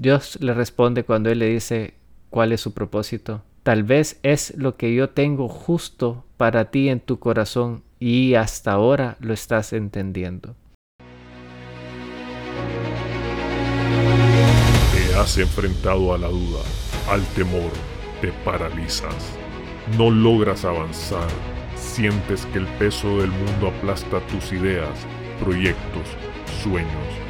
Dios 0.00 0.38
le 0.40 0.54
responde 0.54 1.04
cuando 1.04 1.28
él 1.28 1.40
le 1.40 1.50
dice 1.50 1.92
cuál 2.30 2.52
es 2.52 2.62
su 2.62 2.72
propósito. 2.72 3.42
Tal 3.62 3.82
vez 3.82 4.18
es 4.22 4.54
lo 4.56 4.78
que 4.78 4.94
yo 4.94 5.10
tengo 5.10 5.46
justo 5.46 6.24
para 6.38 6.70
ti 6.70 6.88
en 6.88 7.00
tu 7.00 7.18
corazón 7.18 7.82
y 7.98 8.32
hasta 8.32 8.72
ahora 8.72 9.18
lo 9.20 9.34
estás 9.34 9.74
entendiendo. 9.74 10.56
Te 14.94 15.14
has 15.16 15.36
enfrentado 15.36 16.14
a 16.14 16.18
la 16.18 16.28
duda, 16.28 16.62
al 17.10 17.22
temor, 17.34 17.70
te 18.22 18.32
paralizas. 18.42 19.36
No 19.98 20.10
logras 20.10 20.64
avanzar, 20.64 21.28
sientes 21.76 22.46
que 22.46 22.58
el 22.60 22.66
peso 22.78 23.18
del 23.18 23.30
mundo 23.32 23.68
aplasta 23.68 24.26
tus 24.28 24.50
ideas, 24.50 25.06
proyectos, 25.38 26.08
sueños. 26.62 27.29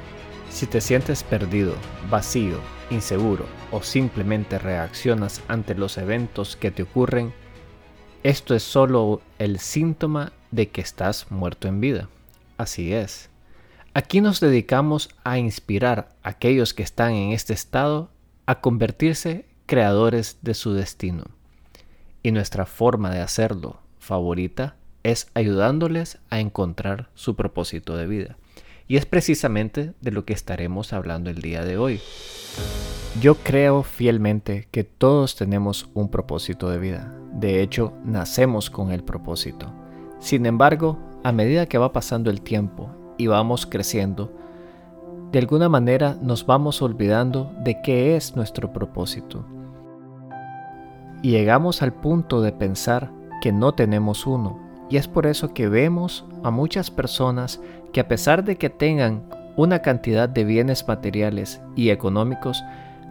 Si 0.61 0.67
te 0.67 0.79
sientes 0.79 1.23
perdido, 1.23 1.73
vacío, 2.11 2.59
inseguro 2.91 3.47
o 3.71 3.81
simplemente 3.81 4.59
reaccionas 4.59 5.41
ante 5.47 5.73
los 5.73 5.97
eventos 5.97 6.55
que 6.55 6.69
te 6.69 6.83
ocurren, 6.83 7.33
esto 8.21 8.53
es 8.53 8.61
solo 8.61 9.23
el 9.39 9.57
síntoma 9.57 10.33
de 10.51 10.69
que 10.69 10.81
estás 10.81 11.31
muerto 11.31 11.67
en 11.67 11.81
vida. 11.81 12.09
Así 12.59 12.93
es. 12.93 13.31
Aquí 13.95 14.21
nos 14.21 14.39
dedicamos 14.39 15.09
a 15.23 15.39
inspirar 15.39 16.09
a 16.21 16.29
aquellos 16.29 16.75
que 16.75 16.83
están 16.83 17.13
en 17.13 17.31
este 17.31 17.53
estado 17.53 18.11
a 18.45 18.61
convertirse 18.61 19.47
creadores 19.65 20.37
de 20.43 20.53
su 20.53 20.73
destino. 20.73 21.23
Y 22.21 22.33
nuestra 22.33 22.67
forma 22.67 23.09
de 23.09 23.21
hacerlo 23.21 23.79
favorita 23.97 24.75
es 25.01 25.31
ayudándoles 25.33 26.19
a 26.29 26.39
encontrar 26.39 27.09
su 27.15 27.35
propósito 27.35 27.97
de 27.97 28.05
vida. 28.05 28.37
Y 28.91 28.97
es 28.97 29.05
precisamente 29.05 29.93
de 30.01 30.11
lo 30.11 30.25
que 30.25 30.33
estaremos 30.33 30.91
hablando 30.91 31.29
el 31.29 31.41
día 31.41 31.63
de 31.63 31.77
hoy. 31.77 32.01
Yo 33.21 33.35
creo 33.35 33.83
fielmente 33.83 34.67
que 34.69 34.83
todos 34.83 35.37
tenemos 35.37 35.89
un 35.93 36.09
propósito 36.09 36.69
de 36.69 36.77
vida. 36.77 37.15
De 37.31 37.61
hecho, 37.61 37.93
nacemos 38.03 38.69
con 38.69 38.91
el 38.91 39.01
propósito. 39.01 39.73
Sin 40.19 40.45
embargo, 40.45 40.99
a 41.23 41.31
medida 41.31 41.67
que 41.67 41.77
va 41.77 41.93
pasando 41.93 42.29
el 42.29 42.41
tiempo 42.41 42.93
y 43.17 43.27
vamos 43.27 43.65
creciendo, 43.65 44.37
de 45.31 45.39
alguna 45.39 45.69
manera 45.69 46.17
nos 46.21 46.45
vamos 46.45 46.81
olvidando 46.81 47.49
de 47.63 47.81
qué 47.81 48.17
es 48.17 48.35
nuestro 48.35 48.73
propósito. 48.73 49.45
Y 51.21 51.31
llegamos 51.31 51.81
al 51.81 51.93
punto 51.93 52.41
de 52.41 52.51
pensar 52.51 53.09
que 53.41 53.53
no 53.53 53.71
tenemos 53.71 54.27
uno. 54.27 54.59
Y 54.91 54.97
es 54.97 55.07
por 55.07 55.25
eso 55.25 55.53
que 55.53 55.69
vemos 55.69 56.25
a 56.43 56.51
muchas 56.51 56.91
personas 56.91 57.61
que 57.93 58.01
a 58.01 58.09
pesar 58.09 58.43
de 58.43 58.57
que 58.57 58.69
tengan 58.69 59.23
una 59.55 59.81
cantidad 59.81 60.27
de 60.27 60.43
bienes 60.43 60.85
materiales 60.85 61.61
y 61.77 61.91
económicos, 61.91 62.61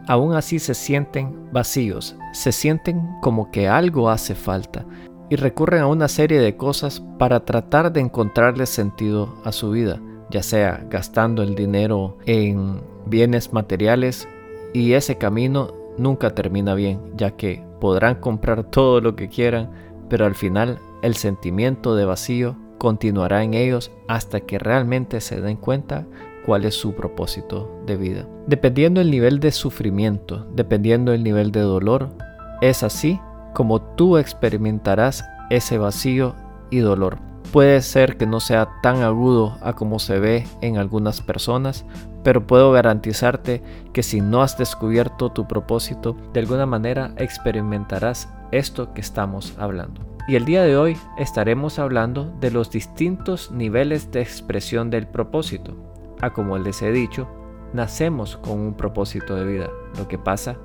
aún 0.06 0.34
así 0.34 0.58
se 0.58 0.74
sienten 0.74 1.50
vacíos, 1.52 2.16
se 2.34 2.52
sienten 2.52 3.08
como 3.22 3.50
que 3.50 3.66
algo 3.66 4.10
hace 4.10 4.34
falta 4.34 4.84
y 5.30 5.36
recurren 5.36 5.80
a 5.80 5.86
una 5.86 6.08
serie 6.08 6.38
de 6.38 6.54
cosas 6.54 7.02
para 7.18 7.46
tratar 7.46 7.92
de 7.92 8.00
encontrarle 8.00 8.66
sentido 8.66 9.34
a 9.44 9.52
su 9.52 9.70
vida, 9.70 10.00
ya 10.30 10.42
sea 10.42 10.84
gastando 10.90 11.42
el 11.42 11.54
dinero 11.54 12.18
en 12.26 12.82
bienes 13.06 13.54
materiales 13.54 14.28
y 14.74 14.92
ese 14.92 15.16
camino 15.16 15.72
nunca 15.96 16.34
termina 16.34 16.74
bien, 16.74 17.00
ya 17.16 17.30
que 17.30 17.64
podrán 17.80 18.16
comprar 18.16 18.64
todo 18.64 19.00
lo 19.00 19.16
que 19.16 19.28
quieran, 19.30 19.70
pero 20.10 20.26
al 20.26 20.34
final 20.34 20.78
el 21.02 21.16
sentimiento 21.16 21.94
de 21.94 22.04
vacío 22.04 22.56
continuará 22.78 23.42
en 23.42 23.54
ellos 23.54 23.92
hasta 24.08 24.40
que 24.40 24.58
realmente 24.58 25.20
se 25.20 25.40
den 25.40 25.56
cuenta 25.56 26.06
cuál 26.44 26.64
es 26.64 26.74
su 26.74 26.94
propósito 26.94 27.70
de 27.86 27.96
vida. 27.96 28.26
Dependiendo 28.46 29.00
el 29.00 29.10
nivel 29.10 29.40
de 29.40 29.52
sufrimiento, 29.52 30.46
dependiendo 30.54 31.12
el 31.12 31.22
nivel 31.22 31.52
de 31.52 31.60
dolor, 31.60 32.08
es 32.60 32.82
así 32.82 33.20
como 33.54 33.80
tú 33.80 34.16
experimentarás 34.16 35.24
ese 35.50 35.78
vacío 35.78 36.34
y 36.70 36.78
dolor. 36.78 37.18
Puede 37.52 37.82
ser 37.82 38.16
que 38.16 38.26
no 38.26 38.40
sea 38.40 38.68
tan 38.82 39.02
agudo 39.02 39.56
a 39.60 39.74
como 39.74 39.98
se 39.98 40.18
ve 40.20 40.46
en 40.60 40.78
algunas 40.78 41.20
personas, 41.20 41.84
pero 42.22 42.46
puedo 42.46 42.70
garantizarte 42.70 43.62
que 43.92 44.02
si 44.02 44.20
no 44.20 44.42
has 44.42 44.56
descubierto 44.56 45.30
tu 45.30 45.48
propósito, 45.48 46.16
de 46.32 46.40
alguna 46.40 46.66
manera 46.66 47.12
experimentarás 47.16 48.28
esto 48.52 48.92
que 48.94 49.00
estamos 49.00 49.54
hablando. 49.58 50.09
Y 50.28 50.36
el 50.36 50.44
día 50.44 50.62
de 50.62 50.76
hoy 50.76 50.96
estaremos 51.18 51.78
hablando 51.78 52.32
de 52.40 52.50
los 52.50 52.70
distintos 52.70 53.50
niveles 53.50 54.10
de 54.12 54.20
expresión 54.20 54.90
del 54.90 55.06
propósito. 55.06 55.76
A 56.20 56.32
como 56.32 56.58
les 56.58 56.82
he 56.82 56.92
dicho, 56.92 57.28
nacemos 57.72 58.36
con 58.36 58.60
un 58.60 58.74
propósito 58.74 59.34
de 59.34 59.44
vida. 59.44 59.70
Lo 59.98 60.08
que 60.08 60.18
pasa 60.18 60.56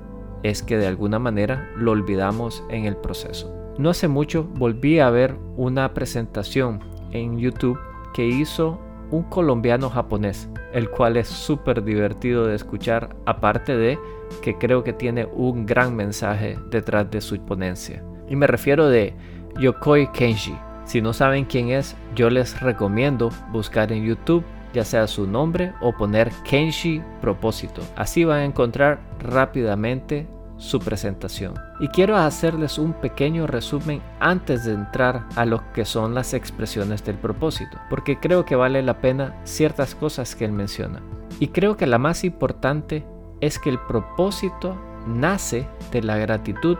es 0.42 0.62
que 0.62 0.76
de 0.76 0.86
alguna 0.86 1.18
manera 1.18 1.70
lo 1.76 1.92
olvidamos 1.92 2.62
en 2.68 2.84
el 2.84 2.96
proceso. 2.96 3.52
No 3.78 3.90
hace 3.90 4.08
mucho 4.08 4.44
volví 4.44 5.00
a 5.00 5.10
ver 5.10 5.36
una 5.56 5.92
presentación 5.94 6.80
en 7.12 7.38
YouTube 7.38 7.78
que 8.14 8.26
hizo 8.26 8.80
un 9.10 9.22
colombiano 9.24 9.88
japonés, 9.88 10.48
el 10.72 10.90
cual 10.90 11.16
es 11.16 11.28
súper 11.28 11.84
divertido 11.84 12.46
de 12.46 12.56
escuchar, 12.56 13.16
aparte 13.24 13.76
de 13.76 13.98
que 14.42 14.58
creo 14.58 14.82
que 14.84 14.92
tiene 14.92 15.26
un 15.26 15.66
gran 15.66 15.94
mensaje 15.94 16.58
detrás 16.70 17.10
de 17.10 17.20
su 17.20 17.38
ponencia. 17.44 18.02
Y 18.28 18.36
me 18.36 18.46
refiero 18.46 18.88
de 18.88 19.14
Yokoi 19.58 20.08
Kenji. 20.12 20.56
Si 20.84 21.00
no 21.00 21.12
saben 21.12 21.44
quién 21.44 21.70
es, 21.70 21.96
yo 22.14 22.30
les 22.30 22.60
recomiendo 22.60 23.30
buscar 23.52 23.90
en 23.92 24.04
YouTube 24.04 24.44
ya 24.76 24.84
sea 24.84 25.06
su 25.06 25.26
nombre 25.26 25.72
o 25.80 25.92
poner 25.92 26.30
Kenji 26.44 27.02
propósito. 27.22 27.80
Así 27.96 28.24
van 28.24 28.40
a 28.40 28.44
encontrar 28.44 29.00
rápidamente 29.20 30.26
su 30.58 30.80
presentación. 30.80 31.54
Y 31.80 31.88
quiero 31.88 32.16
hacerles 32.16 32.78
un 32.78 32.92
pequeño 32.92 33.46
resumen 33.46 34.02
antes 34.20 34.64
de 34.64 34.72
entrar 34.72 35.24
a 35.34 35.46
lo 35.46 35.62
que 35.72 35.86
son 35.86 36.14
las 36.14 36.34
expresiones 36.34 37.02
del 37.04 37.16
propósito, 37.16 37.78
porque 37.88 38.18
creo 38.18 38.44
que 38.44 38.54
vale 38.54 38.82
la 38.82 39.00
pena 39.00 39.34
ciertas 39.44 39.94
cosas 39.94 40.34
que 40.34 40.44
él 40.44 40.52
menciona. 40.52 41.00
Y 41.40 41.48
creo 41.48 41.76
que 41.76 41.86
la 41.86 41.98
más 41.98 42.22
importante 42.24 43.04
es 43.40 43.58
que 43.58 43.70
el 43.70 43.78
propósito 43.78 44.76
nace 45.06 45.66
de 45.90 46.02
la 46.02 46.18
gratitud 46.18 46.76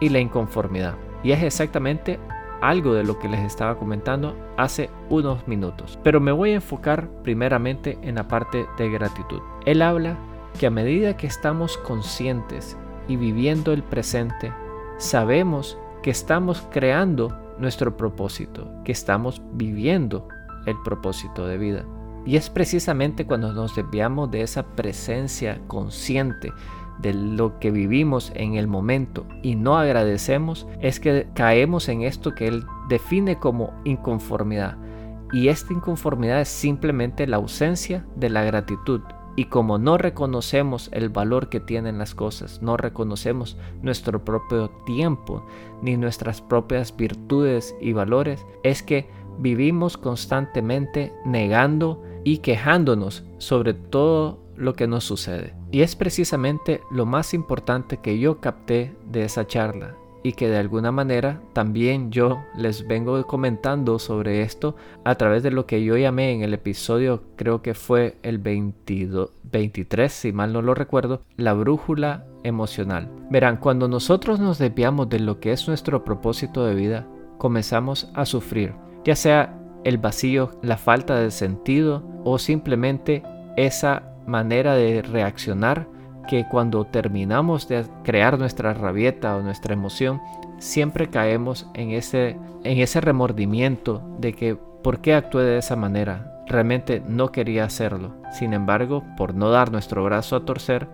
y 0.00 0.08
la 0.08 0.20
inconformidad. 0.20 0.94
Y 1.22 1.32
es 1.32 1.42
exactamente 1.42 2.18
algo 2.60 2.94
de 2.94 3.04
lo 3.04 3.18
que 3.18 3.28
les 3.28 3.40
estaba 3.40 3.76
comentando 3.76 4.36
hace 4.56 4.90
unos 5.08 5.46
minutos. 5.48 5.98
Pero 6.02 6.20
me 6.20 6.32
voy 6.32 6.50
a 6.50 6.56
enfocar 6.56 7.08
primeramente 7.22 7.98
en 8.02 8.16
la 8.16 8.28
parte 8.28 8.66
de 8.78 8.90
gratitud. 8.90 9.40
Él 9.64 9.82
habla 9.82 10.16
que 10.58 10.66
a 10.66 10.70
medida 10.70 11.16
que 11.16 11.26
estamos 11.26 11.76
conscientes 11.78 12.76
y 13.08 13.16
viviendo 13.16 13.72
el 13.72 13.82
presente, 13.82 14.52
sabemos 14.98 15.78
que 16.02 16.10
estamos 16.10 16.66
creando 16.70 17.36
nuestro 17.58 17.96
propósito, 17.96 18.70
que 18.84 18.92
estamos 18.92 19.42
viviendo 19.52 20.28
el 20.66 20.76
propósito 20.82 21.46
de 21.46 21.58
vida. 21.58 21.84
Y 22.26 22.36
es 22.36 22.50
precisamente 22.50 23.26
cuando 23.26 23.52
nos 23.52 23.74
desviamos 23.74 24.30
de 24.30 24.42
esa 24.42 24.62
presencia 24.62 25.60
consciente 25.66 26.52
de 27.02 27.14
lo 27.14 27.58
que 27.58 27.70
vivimos 27.70 28.32
en 28.34 28.54
el 28.54 28.66
momento 28.66 29.26
y 29.42 29.54
no 29.54 29.76
agradecemos, 29.76 30.66
es 30.80 31.00
que 31.00 31.28
caemos 31.34 31.88
en 31.88 32.02
esto 32.02 32.34
que 32.34 32.48
él 32.48 32.64
define 32.88 33.38
como 33.38 33.72
inconformidad. 33.84 34.76
Y 35.32 35.48
esta 35.48 35.72
inconformidad 35.72 36.40
es 36.40 36.48
simplemente 36.48 37.26
la 37.26 37.36
ausencia 37.36 38.04
de 38.16 38.30
la 38.30 38.42
gratitud. 38.42 39.00
Y 39.36 39.44
como 39.44 39.78
no 39.78 39.96
reconocemos 39.96 40.90
el 40.92 41.08
valor 41.08 41.48
que 41.48 41.60
tienen 41.60 41.98
las 41.98 42.14
cosas, 42.14 42.60
no 42.62 42.76
reconocemos 42.76 43.56
nuestro 43.80 44.24
propio 44.24 44.70
tiempo 44.84 45.46
ni 45.82 45.96
nuestras 45.96 46.40
propias 46.42 46.94
virtudes 46.96 47.74
y 47.80 47.92
valores, 47.92 48.44
es 48.64 48.82
que 48.82 49.08
vivimos 49.38 49.96
constantemente 49.96 51.12
negando 51.24 52.02
y 52.24 52.38
quejándonos 52.38 53.24
sobre 53.38 53.72
todo 53.72 54.40
lo 54.60 54.74
que 54.74 54.86
nos 54.86 55.04
sucede. 55.04 55.54
Y 55.72 55.80
es 55.82 55.96
precisamente 55.96 56.82
lo 56.90 57.06
más 57.06 57.34
importante 57.34 57.98
que 57.98 58.18
yo 58.18 58.40
capté 58.40 58.94
de 59.10 59.24
esa 59.24 59.46
charla. 59.46 59.96
y 60.22 60.32
que 60.32 60.48
de 60.48 60.58
alguna 60.58 60.92
manera 60.92 61.40
también 61.54 62.10
yo 62.10 62.42
les 62.54 62.86
vengo 62.86 63.26
comentando 63.26 63.98
sobre 63.98 64.42
esto 64.42 64.76
a 65.04 65.14
través 65.14 65.42
de 65.42 65.50
lo 65.50 65.64
que 65.64 65.82
yo 65.82 65.96
llamé 65.96 66.32
en 66.32 66.42
el 66.42 66.52
episodio, 66.52 67.22
creo 67.36 67.62
que 67.62 67.72
fue 67.72 68.18
el 68.22 68.36
22, 68.36 69.30
23, 69.50 70.12
si 70.12 70.32
mal 70.32 70.52
no 70.52 70.60
lo 70.60 70.74
recuerdo, 70.74 71.22
la 71.36 71.54
brújula 71.54 72.26
emocional. 72.42 73.10
Verán, 73.30 73.56
cuando 73.56 73.88
nosotros 73.88 74.40
nos 74.40 74.58
desviamos 74.58 75.08
de 75.08 75.20
lo 75.20 75.40
que 75.40 75.52
es 75.52 75.66
nuestro 75.66 76.04
propósito 76.04 76.66
de 76.66 76.74
vida, 76.74 77.06
comenzamos 77.38 78.10
a 78.14 78.26
sufrir, 78.26 78.74
ya 79.04 79.16
sea 79.16 79.56
el 79.84 79.96
vacío, 79.96 80.50
la 80.62 80.76
falta 80.76 81.18
de 81.18 81.30
sentido 81.30 82.02
o 82.24 82.38
simplemente 82.38 83.22
esa 83.56 84.09
manera 84.30 84.74
de 84.74 85.02
reaccionar 85.02 85.86
que 86.28 86.46
cuando 86.48 86.86
terminamos 86.86 87.68
de 87.68 87.84
crear 88.04 88.38
nuestra 88.38 88.72
rabieta 88.72 89.36
o 89.36 89.42
nuestra 89.42 89.74
emoción, 89.74 90.20
siempre 90.58 91.10
caemos 91.10 91.68
en 91.74 91.90
ese, 91.90 92.38
en 92.62 92.78
ese 92.78 93.00
remordimiento 93.00 94.02
de 94.18 94.32
que 94.32 94.56
por 94.82 95.00
qué 95.00 95.14
actué 95.14 95.42
de 95.42 95.58
esa 95.58 95.76
manera. 95.76 96.44
Realmente 96.46 97.02
no 97.06 97.30
quería 97.30 97.64
hacerlo. 97.64 98.14
Sin 98.32 98.52
embargo, 98.54 99.04
por 99.16 99.34
no 99.34 99.50
dar 99.50 99.72
nuestro 99.72 100.04
brazo 100.04 100.36
a 100.36 100.44
torcer, 100.44 100.88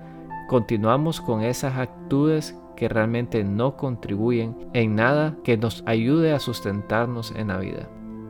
continuamos 0.49 1.21
con 1.21 1.43
esas 1.43 1.77
actitudes 1.77 2.59
que 2.77 2.89
realmente 2.89 3.43
no 3.43 3.77
contribuyen 3.77 4.69
en 4.75 4.95
nada 4.95 5.37
que 5.45 5.57
nos 5.57 5.83
ayude 5.87 6.33
a 6.33 6.41
sustentarnos 6.41 7.33
en 7.35 7.49
la 7.49 7.59
vida. 7.59 7.89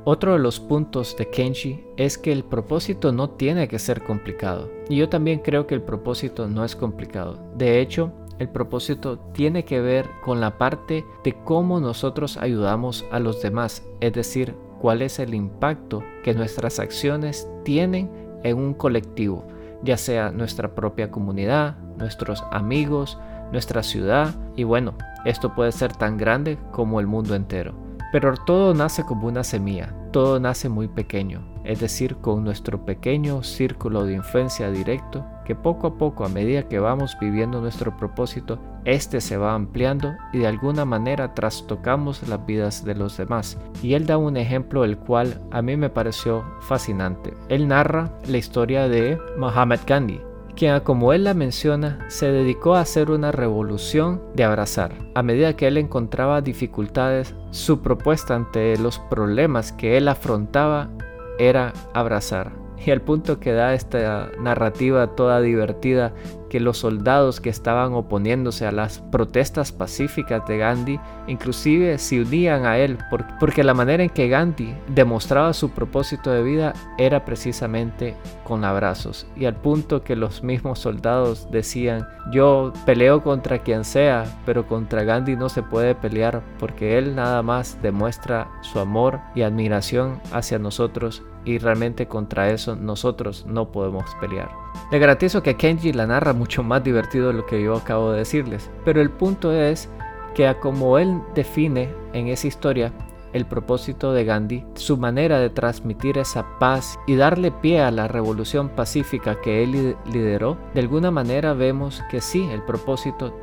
Otro 0.08 0.35
de 0.35 0.38
los 0.38 0.61
puntos 0.61 1.17
de 1.17 1.29
Kenshi 1.31 1.85
es 1.97 2.17
que 2.17 2.31
el 2.31 2.44
propósito 2.44 3.11
no 3.11 3.31
tiene 3.31 3.67
que 3.67 3.81
ser 3.81 4.05
complicado. 4.05 4.70
Y 4.88 4.99
yo 4.99 5.08
también 5.08 5.41
creo 5.41 5.67
que 5.67 5.75
el 5.75 5.82
propósito 5.82 6.47
no 6.47 6.64
es 6.64 6.76
complicado. 6.76 7.41
De 7.56 7.81
hecho, 7.81 8.12
el 8.38 8.49
propósito 8.49 9.19
tiene 9.32 9.64
que 9.64 9.81
ver 9.81 10.06
con 10.23 10.41
la 10.41 10.58
parte 10.58 11.05
de 11.25 11.32
cómo 11.43 11.81
nosotros 11.81 12.37
ayudamos 12.37 13.05
a 13.11 13.19
los 13.19 13.43
demás, 13.43 13.85
es 13.99 14.12
decir, 14.12 14.55
cuál 14.81 15.03
es 15.03 15.19
el 15.19 15.35
impacto 15.35 16.05
que 16.23 16.35
nuestras 16.35 16.79
acciones 16.79 17.49
tienen 17.64 18.08
en 18.44 18.58
un 18.58 18.75
colectivo, 18.75 19.44
ya 19.82 19.97
sea 19.97 20.31
nuestra 20.31 20.73
propia 20.76 21.11
comunidad, 21.11 21.79
nuestros 21.99 22.44
amigos, 22.53 23.19
nuestra 23.50 23.82
ciudad 23.82 24.37
y 24.55 24.62
bueno, 24.62 24.94
esto 25.25 25.53
puede 25.53 25.73
ser 25.73 25.93
tan 25.94 26.17
grande 26.17 26.58
como 26.70 27.00
el 27.00 27.08
mundo 27.08 27.35
entero. 27.35 27.85
Pero 28.12 28.35
todo 28.35 28.73
nace 28.75 29.05
como 29.05 29.26
una 29.26 29.44
semilla, 29.44 29.94
todo 30.12 30.38
nace 30.41 30.69
muy 30.69 30.88
pequeño, 30.88 31.43
es 31.64 31.81
decir, 31.81 32.17
con 32.17 32.44
nuestro 32.44 32.85
pequeño 32.85 33.43
círculo 33.43 34.05
de 34.05 34.14
influencia 34.14 34.70
directo, 34.70 35.25
que 35.44 35.55
poco 35.55 35.88
a 35.88 35.99
poco, 35.99 36.25
a 36.25 36.29
medida 36.29 36.69
que 36.69 36.79
vamos 36.79 37.17
viviendo 37.20 37.61
nuestro 37.61 37.97
propósito, 37.97 38.58
este 38.85 39.20
se 39.20 39.37
va 39.37 39.55
ampliando 39.55 40.14
y 40.32 40.38
de 40.38 40.47
alguna 40.47 40.85
manera 40.85 41.35
trastocamos 41.35 42.26
las 42.29 42.47
vidas 42.47 42.85
de 42.85 42.94
los 42.94 43.17
demás. 43.17 43.58
Y 43.82 43.94
él 43.94 44.06
da 44.06 44.17
un 44.17 44.37
ejemplo 44.37 44.85
el 44.85 44.97
cual 44.97 45.41
a 45.50 45.61
mí 45.61 45.76
me 45.76 45.91
pareció 45.91 46.44
fascinante. 46.61 47.35
Él 47.49 47.67
narra 47.69 48.12
la 48.29 48.38
historia 48.38 48.88
de 48.88 49.19
Muhammad 49.38 49.81
Gandhi, 49.87 50.20
quien 50.56 50.81
como 50.81 51.12
él 51.12 51.25
la 51.25 51.35
menciona, 51.35 52.05
se 52.08 52.32
dedicó 52.32 52.75
a 52.75 52.81
hacer 52.81 53.11
una 53.11 53.31
revolución 53.31 54.23
de 54.35 54.44
abrazar. 54.44 54.93
A 55.14 55.23
medida 55.23 55.55
que 55.55 55.69
él 55.69 55.76
encontraba 55.76 56.41
dificultades, 56.41 57.35
su 57.50 57.82
propuesta 57.82 58.35
ante 58.35 58.76
los 58.79 58.99
problemas 58.99 59.73
que 59.73 59.97
él 59.97 60.08
afrontaba 60.08 60.91
era 61.38 61.73
abrazar. 61.94 62.53
Y 62.85 62.91
el 62.91 63.00
punto 63.00 63.41
que 63.41 63.53
da 63.53 63.75
esta 63.75 64.31
narrativa 64.41 65.14
toda 65.14 65.41
divertida 65.41 66.14
que 66.56 66.61
los 66.61 66.79
soldados 66.79 67.38
que 67.38 67.50
estaban 67.50 67.93
oponiéndose 67.93 68.67
a 68.67 68.73
las 68.73 69.00
protestas 69.12 69.73
pacíficas 69.73 70.47
de 70.49 70.56
Gandhi 70.56 70.99
inclusive 71.26 71.99
se 71.99 72.23
unían 72.23 72.64
a 72.64 72.79
él 72.79 72.97
porque 73.38 73.62
la 73.62 73.75
manera 73.75 74.03
en 74.03 74.08
que 74.08 74.29
Gandhi 74.29 74.75
demostraba 74.88 75.53
su 75.53 75.73
propósito 75.73 76.31
de 76.31 76.43
vida 76.43 76.73
era 76.97 77.26
precisamente 77.26 78.17
con 78.43 78.64
abrazos 78.64 79.26
y 79.37 79.44
al 79.44 79.56
punto 79.56 80.03
que 80.03 80.17
los 80.17 80.43
mismos 80.43 80.79
soldados 80.79 81.47
decían 81.50 82.08
yo 82.32 82.73
peleo 82.87 83.23
contra 83.23 83.58
quien 83.58 83.85
sea 83.85 84.25
pero 84.47 84.67
contra 84.67 85.05
Gandhi 85.05 85.37
no 85.37 85.50
se 85.50 85.62
puede 85.62 85.94
pelear 85.94 86.43
porque 86.58 86.97
él 86.97 87.14
nada 87.14 87.43
más 87.43 87.82
demuestra 87.82 88.49
su 88.62 88.79
amor 88.79 89.20
y 89.35 89.43
admiración 89.43 90.23
hacia 90.32 90.58
nosotros 90.58 91.23
y 91.46 91.58
realmente 91.58 92.06
contra 92.06 92.50
eso 92.50 92.76
nosotros 92.76 93.46
no 93.48 93.70
podemos 93.72 94.04
pelear. 94.20 94.50
Le 94.90 94.98
garantizo 94.98 95.43
que 95.43 95.56
Kenji 95.56 95.93
la 95.93 96.06
narra 96.06 96.34
mucho 96.34 96.62
más 96.62 96.84
divertido 96.84 97.28
de 97.28 97.34
lo 97.34 97.46
que 97.46 97.62
yo 97.62 97.76
acabo 97.76 98.12
de 98.12 98.19
decirles, 98.19 98.70
pero 98.84 99.00
el 99.00 99.10
punto 99.10 99.52
es 99.52 99.88
que 100.34 100.46
a 100.46 100.60
como 100.60 100.98
él 100.98 101.22
define 101.34 101.88
en 102.12 102.28
esa 102.28 102.48
historia 102.48 102.93
el 103.32 103.46
propósito 103.46 104.12
de 104.12 104.25
Gandhi, 104.25 104.64
su 104.75 104.96
manera 104.96 105.38
de 105.38 105.50
transmitir 105.50 106.19
esa 106.19 106.58
paz 106.58 106.98
y 107.06 107.16
darle 107.16 107.50
pie 107.50 107.81
a 107.82 107.90
la 107.90 108.08
revolución 108.08 108.70
pacífica 108.70 109.40
que 109.40 109.62
él 109.62 109.96
lideró, 110.10 110.56
de 110.75 110.81
alguna 110.81 111.10
manera 111.10 111.52
vemos 111.52 112.02
que 112.10 112.20
sí, 112.20 112.48
el 112.50 112.62
propósito 112.62 113.34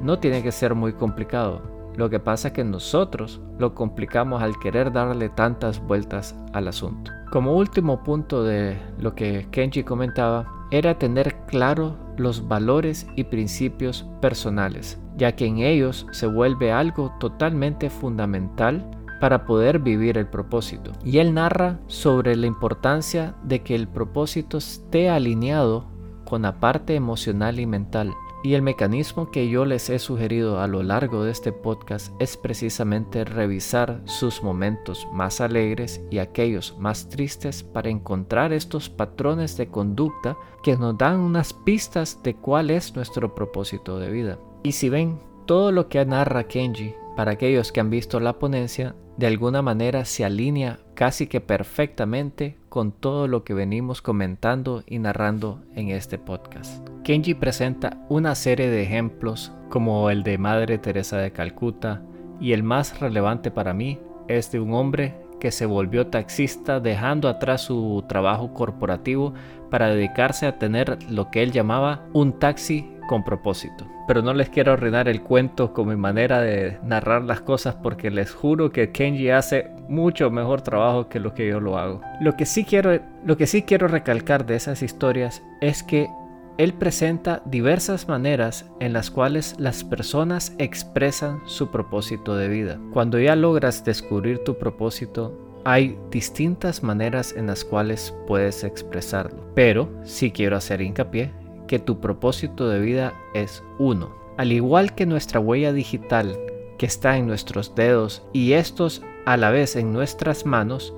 no 0.00 0.18
tiene 0.18 0.42
que 0.42 0.52
ser 0.52 0.74
muy 0.74 0.94
complicado. 0.94 1.62
Lo 1.96 2.10
que 2.10 2.18
pasa 2.18 2.48
es 2.48 2.54
que 2.54 2.64
nosotros 2.64 3.40
lo 3.58 3.74
complicamos 3.74 4.42
al 4.42 4.58
querer 4.58 4.92
darle 4.92 5.28
tantas 5.28 5.80
vueltas 5.80 6.34
al 6.52 6.68
asunto. 6.68 7.12
Como 7.34 7.56
último 7.56 8.04
punto 8.04 8.44
de 8.44 8.78
lo 9.00 9.16
que 9.16 9.48
Kenji 9.50 9.82
comentaba, 9.82 10.46
era 10.70 11.00
tener 11.00 11.34
claro 11.46 11.96
los 12.16 12.46
valores 12.46 13.08
y 13.16 13.24
principios 13.24 14.06
personales, 14.20 15.00
ya 15.16 15.34
que 15.34 15.44
en 15.46 15.58
ellos 15.58 16.06
se 16.12 16.28
vuelve 16.28 16.70
algo 16.70 17.12
totalmente 17.18 17.90
fundamental 17.90 18.88
para 19.20 19.46
poder 19.46 19.80
vivir 19.80 20.16
el 20.16 20.28
propósito. 20.28 20.92
Y 21.04 21.18
él 21.18 21.34
narra 21.34 21.80
sobre 21.88 22.36
la 22.36 22.46
importancia 22.46 23.34
de 23.42 23.64
que 23.64 23.74
el 23.74 23.88
propósito 23.88 24.58
esté 24.58 25.10
alineado 25.10 25.86
con 26.24 26.42
la 26.42 26.60
parte 26.60 26.94
emocional 26.94 27.58
y 27.58 27.66
mental, 27.66 28.12
y 28.44 28.52
el 28.52 28.60
mecanismo 28.60 29.30
que 29.30 29.48
yo 29.48 29.64
les 29.64 29.88
he 29.88 29.98
sugerido 29.98 30.60
a 30.60 30.66
lo 30.66 30.82
largo 30.82 31.24
de 31.24 31.30
este 31.30 31.50
podcast 31.50 32.12
es 32.20 32.36
precisamente 32.36 33.24
revisar 33.24 34.02
sus 34.04 34.42
momentos 34.42 35.08
más 35.10 35.40
alegres 35.40 36.02
y 36.10 36.18
aquellos 36.18 36.76
más 36.78 37.08
tristes 37.08 37.62
para 37.62 37.88
encontrar 37.88 38.52
estos 38.52 38.90
patrones 38.90 39.56
de 39.56 39.68
conducta 39.68 40.36
que 40.62 40.76
nos 40.76 40.98
dan 40.98 41.20
unas 41.20 41.54
pistas 41.54 42.22
de 42.22 42.34
cuál 42.36 42.70
es 42.70 42.94
nuestro 42.94 43.34
propósito 43.34 43.98
de 43.98 44.10
vida. 44.10 44.38
Y 44.62 44.72
si 44.72 44.90
ven, 44.90 45.18
todo 45.46 45.72
lo 45.72 45.88
que 45.88 46.04
narra 46.04 46.44
Kenji, 46.44 46.94
para 47.16 47.32
aquellos 47.32 47.72
que 47.72 47.80
han 47.80 47.88
visto 47.88 48.20
la 48.20 48.38
ponencia, 48.38 48.94
de 49.16 49.26
alguna 49.26 49.62
manera 49.62 50.04
se 50.04 50.22
alinea 50.22 50.80
casi 50.92 51.28
que 51.28 51.40
perfectamente 51.40 52.58
con 52.68 52.92
todo 52.92 53.26
lo 53.26 53.42
que 53.42 53.54
venimos 53.54 54.02
comentando 54.02 54.82
y 54.86 54.98
narrando 54.98 55.62
en 55.74 55.88
este 55.88 56.18
podcast. 56.18 56.93
Kenji 57.04 57.34
presenta 57.34 57.98
una 58.08 58.34
serie 58.34 58.70
de 58.70 58.82
ejemplos 58.82 59.52
como 59.68 60.08
el 60.08 60.22
de 60.22 60.38
Madre 60.38 60.78
Teresa 60.78 61.18
de 61.18 61.32
Calcuta 61.32 62.00
y 62.40 62.54
el 62.54 62.62
más 62.62 62.98
relevante 62.98 63.50
para 63.50 63.74
mí 63.74 64.00
es 64.26 64.50
de 64.50 64.58
un 64.58 64.72
hombre 64.72 65.14
que 65.38 65.50
se 65.50 65.66
volvió 65.66 66.06
taxista 66.06 66.80
dejando 66.80 67.28
atrás 67.28 67.60
su 67.60 68.02
trabajo 68.08 68.54
corporativo 68.54 69.34
para 69.70 69.88
dedicarse 69.88 70.46
a 70.46 70.58
tener 70.58 70.96
lo 71.10 71.30
que 71.30 71.42
él 71.42 71.52
llamaba 71.52 72.06
un 72.14 72.38
taxi 72.38 72.90
con 73.06 73.22
propósito. 73.22 73.86
Pero 74.06 74.22
no 74.22 74.32
les 74.32 74.48
quiero 74.48 74.72
arruinar 74.72 75.06
el 75.06 75.20
cuento 75.20 75.74
con 75.74 75.88
mi 75.88 75.96
manera 75.96 76.40
de 76.40 76.78
narrar 76.82 77.22
las 77.22 77.42
cosas 77.42 77.74
porque 77.74 78.10
les 78.10 78.32
juro 78.32 78.72
que 78.72 78.92
Kenji 78.92 79.28
hace 79.28 79.68
mucho 79.90 80.30
mejor 80.30 80.62
trabajo 80.62 81.10
que 81.10 81.20
lo 81.20 81.34
que 81.34 81.46
yo 81.48 81.60
lo 81.60 81.76
hago. 81.76 82.00
Lo 82.22 82.32
que 82.32 82.46
sí 82.46 82.64
quiero, 82.64 82.98
lo 83.26 83.36
que 83.36 83.46
sí 83.46 83.60
quiero 83.60 83.88
recalcar 83.88 84.46
de 84.46 84.56
esas 84.56 84.82
historias 84.82 85.42
es 85.60 85.82
que 85.82 86.08
él 86.56 86.74
presenta 86.74 87.42
diversas 87.46 88.08
maneras 88.08 88.66
en 88.80 88.92
las 88.92 89.10
cuales 89.10 89.56
las 89.58 89.82
personas 89.82 90.54
expresan 90.58 91.40
su 91.46 91.70
propósito 91.70 92.36
de 92.36 92.48
vida. 92.48 92.78
Cuando 92.92 93.18
ya 93.18 93.34
logras 93.34 93.84
descubrir 93.84 94.44
tu 94.44 94.56
propósito, 94.56 95.36
hay 95.64 95.98
distintas 96.10 96.82
maneras 96.82 97.34
en 97.36 97.46
las 97.46 97.64
cuales 97.64 98.14
puedes 98.26 98.62
expresarlo. 98.64 99.50
Pero 99.54 99.88
sí 100.04 100.30
quiero 100.30 100.56
hacer 100.56 100.80
hincapié 100.80 101.32
que 101.66 101.78
tu 101.78 102.00
propósito 102.00 102.68
de 102.68 102.80
vida 102.80 103.14
es 103.34 103.64
uno. 103.78 104.14
Al 104.36 104.52
igual 104.52 104.94
que 104.94 105.06
nuestra 105.06 105.40
huella 105.40 105.72
digital 105.72 106.36
que 106.78 106.86
está 106.86 107.16
en 107.16 107.26
nuestros 107.26 107.74
dedos 107.74 108.22
y 108.32 108.52
estos 108.52 109.02
a 109.26 109.36
la 109.36 109.50
vez 109.50 109.76
en 109.76 109.92
nuestras 109.92 110.44
manos, 110.44 110.94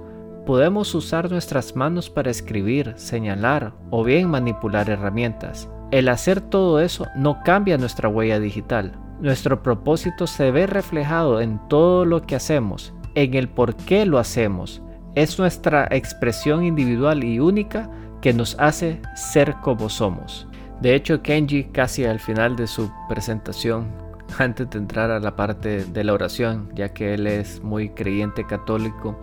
podemos 0.47 0.95
usar 0.95 1.31
nuestras 1.31 1.77
manos 1.77 2.09
para 2.09 2.31
escribir, 2.31 2.95
señalar 2.97 3.75
o 3.91 4.05
bien 4.05 4.31
manipular 4.31 4.89
herramientas. 4.89 5.69
El 5.91 6.09
hacer 6.09 6.41
todo 6.41 6.81
eso 6.81 7.07
no 7.17 7.43
cambia 7.45 7.77
nuestra 7.77 8.09
huella 8.09 8.41
digital. 8.41 8.93
Nuestro 9.21 9.63
propósito 9.63 10.27
se 10.27 10.51
ve 10.51 10.67
reflejado 10.67 11.41
en 11.41 11.61
todo 11.69 12.05
lo 12.05 12.23
que 12.23 12.37
hacemos, 12.37 12.95
en 13.15 13.35
el 13.35 13.49
por 13.49 13.75
qué 13.75 14.07
lo 14.07 14.19
hacemos. 14.19 14.83
Es 15.15 15.39
nuestra 15.39 15.89
expresión 15.91 16.65
individual 16.65 17.25
y 17.25 17.41
única 17.41 17.91
que 18.23 18.33
nos 18.33 18.57
hace 18.59 19.03
ser 19.15 19.55
como 19.63 19.89
somos. 19.89 20.47
De 20.81 20.95
hecho, 20.95 21.23
Kenji 21.23 21.65
casi 21.65 22.05
al 22.05 22.21
final 22.21 22.57
de 22.57 22.67
su 22.67 22.91
presentación 23.09 24.07
antes 24.39 24.69
de 24.71 24.79
entrar 24.79 25.11
a 25.11 25.21
la 25.21 25.37
parte 25.37 25.85
de 25.85 26.05
la 26.05 26.13
oración, 26.13 26.69
ya 26.75 26.93
que 26.93 27.15
él 27.15 27.27
es 27.27 27.63
muy 27.63 27.91
creyente 27.91 28.45
católico, 28.45 29.19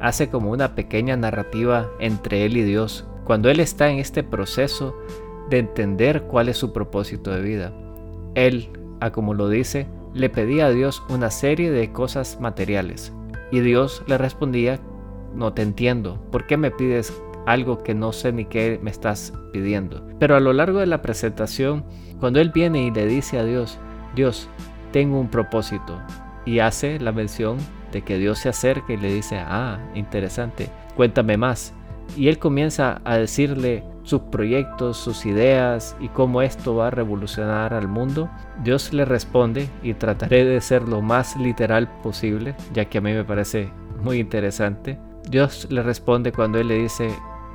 hace 0.00 0.28
como 0.28 0.50
una 0.50 0.74
pequeña 0.74 1.16
narrativa 1.16 1.88
entre 2.00 2.44
él 2.44 2.56
y 2.56 2.62
Dios, 2.62 3.06
cuando 3.24 3.50
él 3.50 3.60
está 3.60 3.90
en 3.90 3.98
este 3.98 4.22
proceso 4.22 4.96
de 5.50 5.58
entender 5.58 6.22
cuál 6.22 6.48
es 6.48 6.56
su 6.56 6.72
propósito 6.72 7.30
de 7.30 7.40
vida. 7.40 7.72
Él, 8.34 8.70
a 9.00 9.10
como 9.10 9.34
lo 9.34 9.48
dice, 9.48 9.86
le 10.14 10.30
pedía 10.30 10.66
a 10.66 10.70
Dios 10.70 11.02
una 11.08 11.30
serie 11.30 11.70
de 11.70 11.92
cosas 11.92 12.40
materiales 12.40 13.12
y 13.50 13.60
Dios 13.60 14.02
le 14.06 14.18
respondía, 14.18 14.80
no 15.34 15.52
te 15.52 15.62
entiendo, 15.62 16.20
¿por 16.30 16.46
qué 16.46 16.56
me 16.56 16.70
pides 16.70 17.12
algo 17.46 17.82
que 17.82 17.94
no 17.94 18.12
sé 18.12 18.32
ni 18.32 18.44
qué 18.44 18.80
me 18.82 18.90
estás 18.90 19.32
pidiendo? 19.52 20.06
Pero 20.18 20.36
a 20.36 20.40
lo 20.40 20.52
largo 20.52 20.80
de 20.80 20.86
la 20.86 21.02
presentación, 21.02 21.84
cuando 22.18 22.40
él 22.40 22.50
viene 22.50 22.84
y 22.84 22.90
le 22.90 23.06
dice 23.06 23.38
a 23.38 23.44
Dios, 23.44 23.78
Dios, 24.14 24.48
tengo 24.92 25.20
un 25.20 25.28
propósito, 25.28 26.00
y 26.46 26.60
hace 26.60 26.98
la 26.98 27.12
mención 27.12 27.58
de 27.92 28.02
que 28.02 28.18
Dios 28.18 28.38
se 28.38 28.48
acerca 28.48 28.92
y 28.92 28.96
le 28.96 29.12
dice, 29.12 29.38
ah, 29.38 29.78
interesante, 29.94 30.68
cuéntame 30.96 31.36
más. 31.36 31.74
Y 32.16 32.28
él 32.28 32.38
comienza 32.38 33.00
a 33.04 33.16
decirle 33.16 33.84
sus 34.02 34.20
proyectos, 34.22 34.96
sus 34.96 35.26
ideas 35.26 35.96
y 36.00 36.08
cómo 36.08 36.40
esto 36.40 36.76
va 36.76 36.86
a 36.86 36.90
revolucionar 36.90 37.74
al 37.74 37.88
mundo. 37.88 38.30
Dios 38.62 38.92
le 38.92 39.04
responde 39.04 39.68
y 39.82 39.94
trataré 39.94 40.44
de 40.44 40.60
ser 40.60 40.88
lo 40.88 41.02
más 41.02 41.36
literal 41.36 41.88
posible, 42.02 42.54
ya 42.72 42.84
que 42.84 42.98
a 42.98 43.00
mí 43.00 43.12
me 43.12 43.24
parece 43.24 43.70
muy 44.02 44.20
interesante. 44.20 44.98
Dios 45.28 45.66
le 45.70 45.82
responde 45.82 46.30
cuando 46.30 46.60
él 46.60 46.68
le 46.68 46.78
dice 46.78 47.10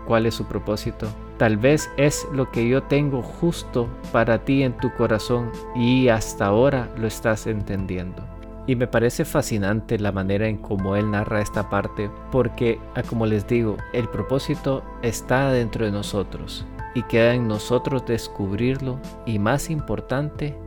cuál 0.06 0.26
es 0.26 0.36
su 0.36 0.46
propósito. 0.46 1.08
Tal 1.38 1.58
vez 1.58 1.90
es 1.98 2.28
lo 2.34 2.52
que 2.52 2.68
yo 2.68 2.84
tengo 2.84 3.22
justo 3.22 3.90
para 4.12 4.44
ti 4.44 4.64
en 4.64 4.76
tu 4.78 4.94
corazón 4.94 5.50
y 5.76 6.10
hasta 6.10 6.46
ahora 6.48 6.90
lo 6.98 7.08
estás 7.08 7.48
entendiendo. 7.48 8.31
Y 8.68 8.76
me 8.76 8.88
parece 8.88 9.26
fascinante 9.26 9.98
la 9.98 10.12
manera 10.12 10.48
en 10.48 10.58
cómo 10.58 10.96
él 10.96 11.12
narra 11.12 11.42
esta 11.42 11.70
parte, 11.70 12.12
porque, 12.32 12.80
ah, 12.96 13.04
como 13.04 13.26
les 13.26 13.48
digo, 13.48 13.78
el 13.94 14.08
propósito 14.08 14.84
está 15.02 15.52
dentro 15.52 15.86
de 15.86 15.92
nosotros 15.92 16.66
y 16.94 17.04
queda 17.04 17.34
en 17.34 17.48
nosotros 17.48 18.06
descubrirlo 18.06 19.00
y, 19.26 19.40
más 19.40 19.70
importante, 19.70 20.58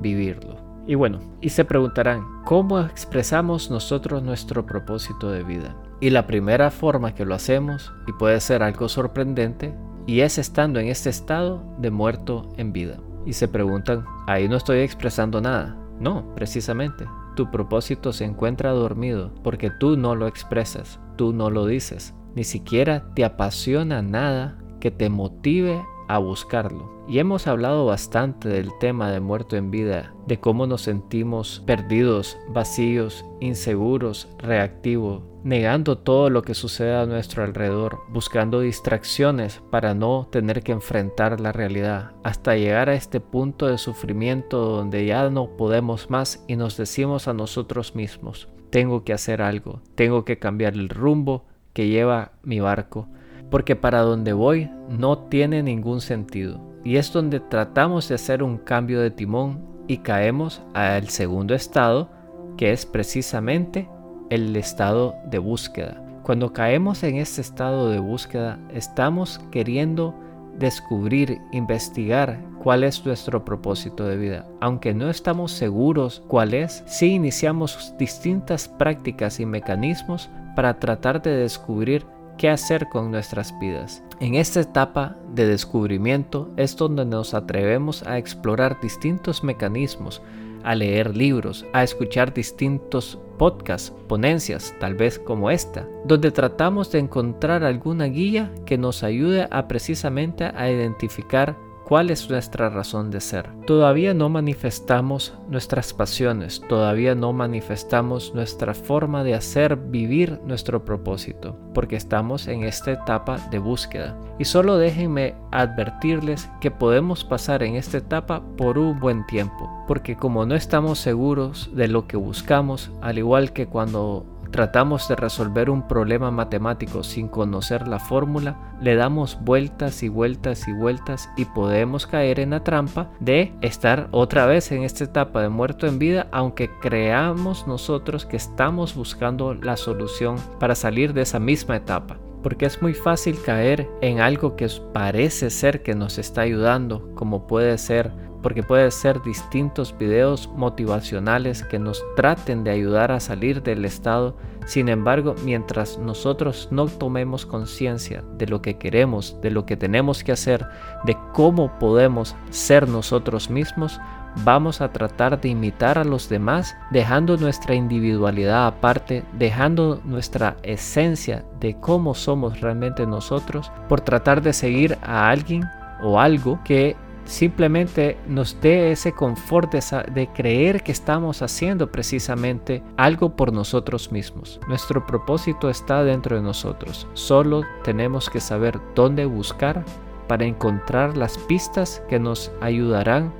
vivirlo. 0.00 0.56
Y 0.86 0.94
bueno, 0.94 1.20
y 1.40 1.50
se 1.50 1.64
preguntarán, 1.64 2.24
¿cómo 2.44 2.80
expresamos 2.80 3.70
nosotros 3.70 4.22
nuestro 4.22 4.66
propósito 4.66 5.30
de 5.30 5.42
vida? 5.42 5.76
Y 6.00 6.10
la 6.10 6.26
primera 6.26 6.70
forma 6.70 7.14
que 7.14 7.24
lo 7.24 7.34
hacemos, 7.34 7.92
y 8.06 8.12
puede 8.12 8.40
ser 8.40 8.62
algo 8.62 8.88
sorprendente, 8.88 9.74
y 10.06 10.20
es 10.20 10.38
estando 10.38 10.80
en 10.80 10.88
este 10.88 11.10
estado 11.10 11.62
de 11.78 11.90
muerto 11.90 12.48
en 12.56 12.72
vida. 12.72 12.98
Y 13.26 13.34
se 13.34 13.48
preguntan, 13.48 14.04
ahí 14.26 14.48
no 14.48 14.56
estoy 14.56 14.78
expresando 14.78 15.40
nada. 15.40 15.76
No, 16.00 16.34
precisamente, 16.34 17.04
tu 17.40 17.50
propósito 17.50 18.12
se 18.12 18.26
encuentra 18.26 18.72
dormido 18.72 19.32
porque 19.42 19.70
tú 19.70 19.96
no 19.96 20.14
lo 20.14 20.26
expresas, 20.26 21.00
tú 21.16 21.32
no 21.32 21.48
lo 21.48 21.64
dices, 21.64 22.14
ni 22.36 22.44
siquiera 22.44 23.14
te 23.14 23.24
apasiona 23.24 24.02
nada 24.02 24.58
que 24.78 24.90
te 24.90 25.08
motive 25.08 25.82
a 26.14 26.18
buscarlo. 26.18 26.90
Y 27.06 27.20
hemos 27.20 27.46
hablado 27.46 27.86
bastante 27.86 28.48
del 28.48 28.76
tema 28.78 29.10
de 29.12 29.20
muerto 29.20 29.56
en 29.56 29.70
vida, 29.70 30.12
de 30.26 30.40
cómo 30.40 30.66
nos 30.66 30.82
sentimos 30.82 31.62
perdidos, 31.66 32.36
vacíos, 32.48 33.24
inseguros, 33.38 34.28
reactivos, 34.38 35.22
negando 35.44 35.98
todo 35.98 36.28
lo 36.28 36.42
que 36.42 36.54
sucede 36.54 36.96
a 36.96 37.06
nuestro 37.06 37.44
alrededor, 37.44 38.00
buscando 38.10 38.60
distracciones 38.60 39.62
para 39.70 39.94
no 39.94 40.26
tener 40.32 40.62
que 40.64 40.72
enfrentar 40.72 41.40
la 41.40 41.52
realidad, 41.52 42.10
hasta 42.24 42.56
llegar 42.56 42.88
a 42.88 42.94
este 42.94 43.20
punto 43.20 43.68
de 43.68 43.78
sufrimiento 43.78 44.58
donde 44.58 45.06
ya 45.06 45.30
no 45.30 45.56
podemos 45.56 46.10
más 46.10 46.44
y 46.48 46.56
nos 46.56 46.76
decimos 46.76 47.28
a 47.28 47.34
nosotros 47.34 47.94
mismos, 47.94 48.48
tengo 48.70 49.04
que 49.04 49.12
hacer 49.12 49.42
algo, 49.42 49.80
tengo 49.94 50.24
que 50.24 50.40
cambiar 50.40 50.74
el 50.74 50.88
rumbo 50.88 51.44
que 51.72 51.88
lleva 51.88 52.32
mi 52.42 52.58
barco, 52.58 53.08
porque 53.50 53.76
para 53.76 54.00
donde 54.00 54.32
voy 54.32 54.70
no 54.88 55.18
tiene 55.18 55.62
ningún 55.62 56.00
sentido. 56.00 56.60
Y 56.84 56.96
es 56.96 57.12
donde 57.12 57.40
tratamos 57.40 58.08
de 58.08 58.14
hacer 58.14 58.42
un 58.42 58.58
cambio 58.58 59.00
de 59.00 59.10
timón 59.10 59.60
y 59.86 59.98
caemos 59.98 60.62
al 60.72 61.08
segundo 61.08 61.54
estado, 61.54 62.08
que 62.56 62.72
es 62.72 62.86
precisamente 62.86 63.88
el 64.30 64.56
estado 64.56 65.16
de 65.26 65.38
búsqueda. 65.38 66.02
Cuando 66.22 66.52
caemos 66.52 67.02
en 67.02 67.16
este 67.16 67.40
estado 67.40 67.90
de 67.90 67.98
búsqueda, 67.98 68.58
estamos 68.72 69.40
queriendo 69.50 70.14
descubrir, 70.58 71.38
investigar 71.52 72.40
cuál 72.62 72.84
es 72.84 73.04
nuestro 73.04 73.44
propósito 73.44 74.06
de 74.06 74.16
vida. 74.16 74.46
Aunque 74.60 74.94
no 74.94 75.10
estamos 75.10 75.52
seguros 75.52 76.22
cuál 76.28 76.54
es, 76.54 76.84
sí 76.86 77.14
iniciamos 77.14 77.94
distintas 77.98 78.68
prácticas 78.68 79.40
y 79.40 79.46
mecanismos 79.46 80.30
para 80.54 80.78
tratar 80.78 81.22
de 81.22 81.30
descubrir 81.36 82.06
qué 82.40 82.48
hacer 82.48 82.88
con 82.88 83.10
nuestras 83.10 83.56
vidas. 83.58 84.02
En 84.18 84.34
esta 84.34 84.60
etapa 84.60 85.14
de 85.34 85.46
descubrimiento 85.46 86.50
es 86.56 86.74
donde 86.74 87.04
nos 87.04 87.34
atrevemos 87.34 88.02
a 88.04 88.16
explorar 88.16 88.80
distintos 88.80 89.44
mecanismos, 89.44 90.22
a 90.64 90.74
leer 90.74 91.14
libros, 91.14 91.66
a 91.74 91.82
escuchar 91.82 92.32
distintos 92.32 93.18
podcasts, 93.36 93.92
ponencias, 94.08 94.74
tal 94.80 94.94
vez 94.94 95.18
como 95.18 95.50
esta, 95.50 95.86
donde 96.06 96.30
tratamos 96.30 96.90
de 96.90 97.00
encontrar 97.00 97.62
alguna 97.62 98.06
guía 98.06 98.50
que 98.64 98.78
nos 98.78 99.02
ayude 99.02 99.46
a 99.50 99.68
precisamente 99.68 100.44
a 100.44 100.70
identificar 100.70 101.58
cuál 101.90 102.10
es 102.10 102.30
nuestra 102.30 102.68
razón 102.68 103.10
de 103.10 103.20
ser. 103.20 103.50
Todavía 103.66 104.14
no 104.14 104.28
manifestamos 104.28 105.34
nuestras 105.48 105.92
pasiones, 105.92 106.62
todavía 106.68 107.16
no 107.16 107.32
manifestamos 107.32 108.32
nuestra 108.32 108.74
forma 108.74 109.24
de 109.24 109.34
hacer 109.34 109.74
vivir 109.74 110.38
nuestro 110.46 110.84
propósito, 110.84 111.58
porque 111.74 111.96
estamos 111.96 112.46
en 112.46 112.62
esta 112.62 112.92
etapa 112.92 113.38
de 113.50 113.58
búsqueda. 113.58 114.16
Y 114.38 114.44
solo 114.44 114.78
déjenme 114.78 115.34
advertirles 115.50 116.48
que 116.60 116.70
podemos 116.70 117.24
pasar 117.24 117.64
en 117.64 117.74
esta 117.74 117.98
etapa 117.98 118.40
por 118.56 118.78
un 118.78 119.00
buen 119.00 119.26
tiempo, 119.26 119.68
porque 119.88 120.14
como 120.14 120.46
no 120.46 120.54
estamos 120.54 121.00
seguros 121.00 121.70
de 121.74 121.88
lo 121.88 122.06
que 122.06 122.16
buscamos, 122.16 122.92
al 123.02 123.18
igual 123.18 123.52
que 123.52 123.66
cuando 123.66 124.24
tratamos 124.50 125.08
de 125.08 125.16
resolver 125.16 125.70
un 125.70 125.86
problema 125.86 126.30
matemático 126.30 127.02
sin 127.02 127.28
conocer 127.28 127.88
la 127.88 127.98
fórmula, 127.98 128.56
le 128.80 128.94
damos 128.94 129.38
vueltas 129.42 130.02
y 130.02 130.08
vueltas 130.08 130.68
y 130.68 130.72
vueltas 130.72 131.28
y 131.36 131.44
podemos 131.44 132.06
caer 132.06 132.40
en 132.40 132.50
la 132.50 132.64
trampa 132.64 133.10
de 133.20 133.52
estar 133.60 134.08
otra 134.10 134.46
vez 134.46 134.72
en 134.72 134.82
esta 134.82 135.04
etapa 135.04 135.42
de 135.42 135.48
muerto 135.48 135.86
en 135.86 135.98
vida, 135.98 136.26
aunque 136.32 136.70
creamos 136.80 137.66
nosotros 137.66 138.26
que 138.26 138.36
estamos 138.36 138.94
buscando 138.94 139.54
la 139.54 139.76
solución 139.76 140.36
para 140.58 140.74
salir 140.74 141.12
de 141.12 141.22
esa 141.22 141.38
misma 141.38 141.76
etapa. 141.76 142.18
Porque 142.42 142.64
es 142.64 142.80
muy 142.80 142.94
fácil 142.94 143.36
caer 143.42 143.86
en 144.00 144.20
algo 144.20 144.56
que 144.56 144.66
parece 144.94 145.50
ser 145.50 145.82
que 145.82 145.94
nos 145.94 146.18
está 146.18 146.40
ayudando, 146.40 147.14
como 147.14 147.46
puede 147.46 147.76
ser 147.76 148.12
porque 148.42 148.62
puede 148.62 148.90
ser 148.90 149.22
distintos 149.22 149.96
videos 149.96 150.48
motivacionales 150.54 151.64
que 151.64 151.78
nos 151.78 152.02
traten 152.16 152.64
de 152.64 152.70
ayudar 152.70 153.12
a 153.12 153.20
salir 153.20 153.62
del 153.62 153.84
estado. 153.84 154.36
Sin 154.66 154.88
embargo, 154.88 155.34
mientras 155.44 155.98
nosotros 155.98 156.68
no 156.70 156.86
tomemos 156.86 157.46
conciencia 157.46 158.22
de 158.36 158.46
lo 158.46 158.62
que 158.62 158.78
queremos, 158.78 159.36
de 159.42 159.50
lo 159.50 159.66
que 159.66 159.76
tenemos 159.76 160.22
que 160.24 160.32
hacer, 160.32 160.66
de 161.04 161.16
cómo 161.32 161.78
podemos 161.78 162.36
ser 162.50 162.88
nosotros 162.88 163.50
mismos, 163.50 164.00
vamos 164.44 164.80
a 164.80 164.92
tratar 164.92 165.40
de 165.40 165.48
imitar 165.48 165.98
a 165.98 166.04
los 166.04 166.28
demás, 166.28 166.76
dejando 166.90 167.36
nuestra 167.36 167.74
individualidad 167.74 168.66
aparte, 168.66 169.24
dejando 169.32 170.00
nuestra 170.04 170.56
esencia 170.62 171.44
de 171.58 171.76
cómo 171.78 172.14
somos 172.14 172.60
realmente 172.60 173.06
nosotros, 173.06 173.72
por 173.88 174.00
tratar 174.00 174.42
de 174.42 174.52
seguir 174.52 174.98
a 175.02 175.28
alguien 175.28 175.64
o 176.02 176.20
algo 176.20 176.60
que 176.64 176.96
simplemente 177.30 178.18
nos 178.26 178.60
dé 178.60 178.90
ese 178.90 179.12
confort 179.12 179.72
de, 179.72 180.28
creer 180.34 180.82
que 180.82 180.90
estamos 180.90 181.42
haciendo 181.42 181.92
precisamente 181.92 182.82
algo 182.96 183.36
por 183.36 183.52
nosotros 183.52 184.10
mismos. 184.10 184.60
Nuestro 184.68 185.06
propósito 185.06 185.70
está 185.70 186.02
dentro 186.02 186.34
de 186.34 186.42
nosotros. 186.42 187.06
Solo 187.14 187.62
tenemos 187.84 188.28
que 188.28 188.40
saber 188.40 188.80
dónde 188.96 189.26
buscar 189.26 189.84
para 190.26 190.44
encontrar 190.44 191.16
las 191.16 191.38
pistas 191.38 192.02
que 192.08 192.18
nos 192.18 192.50
ayudarán 192.60 193.32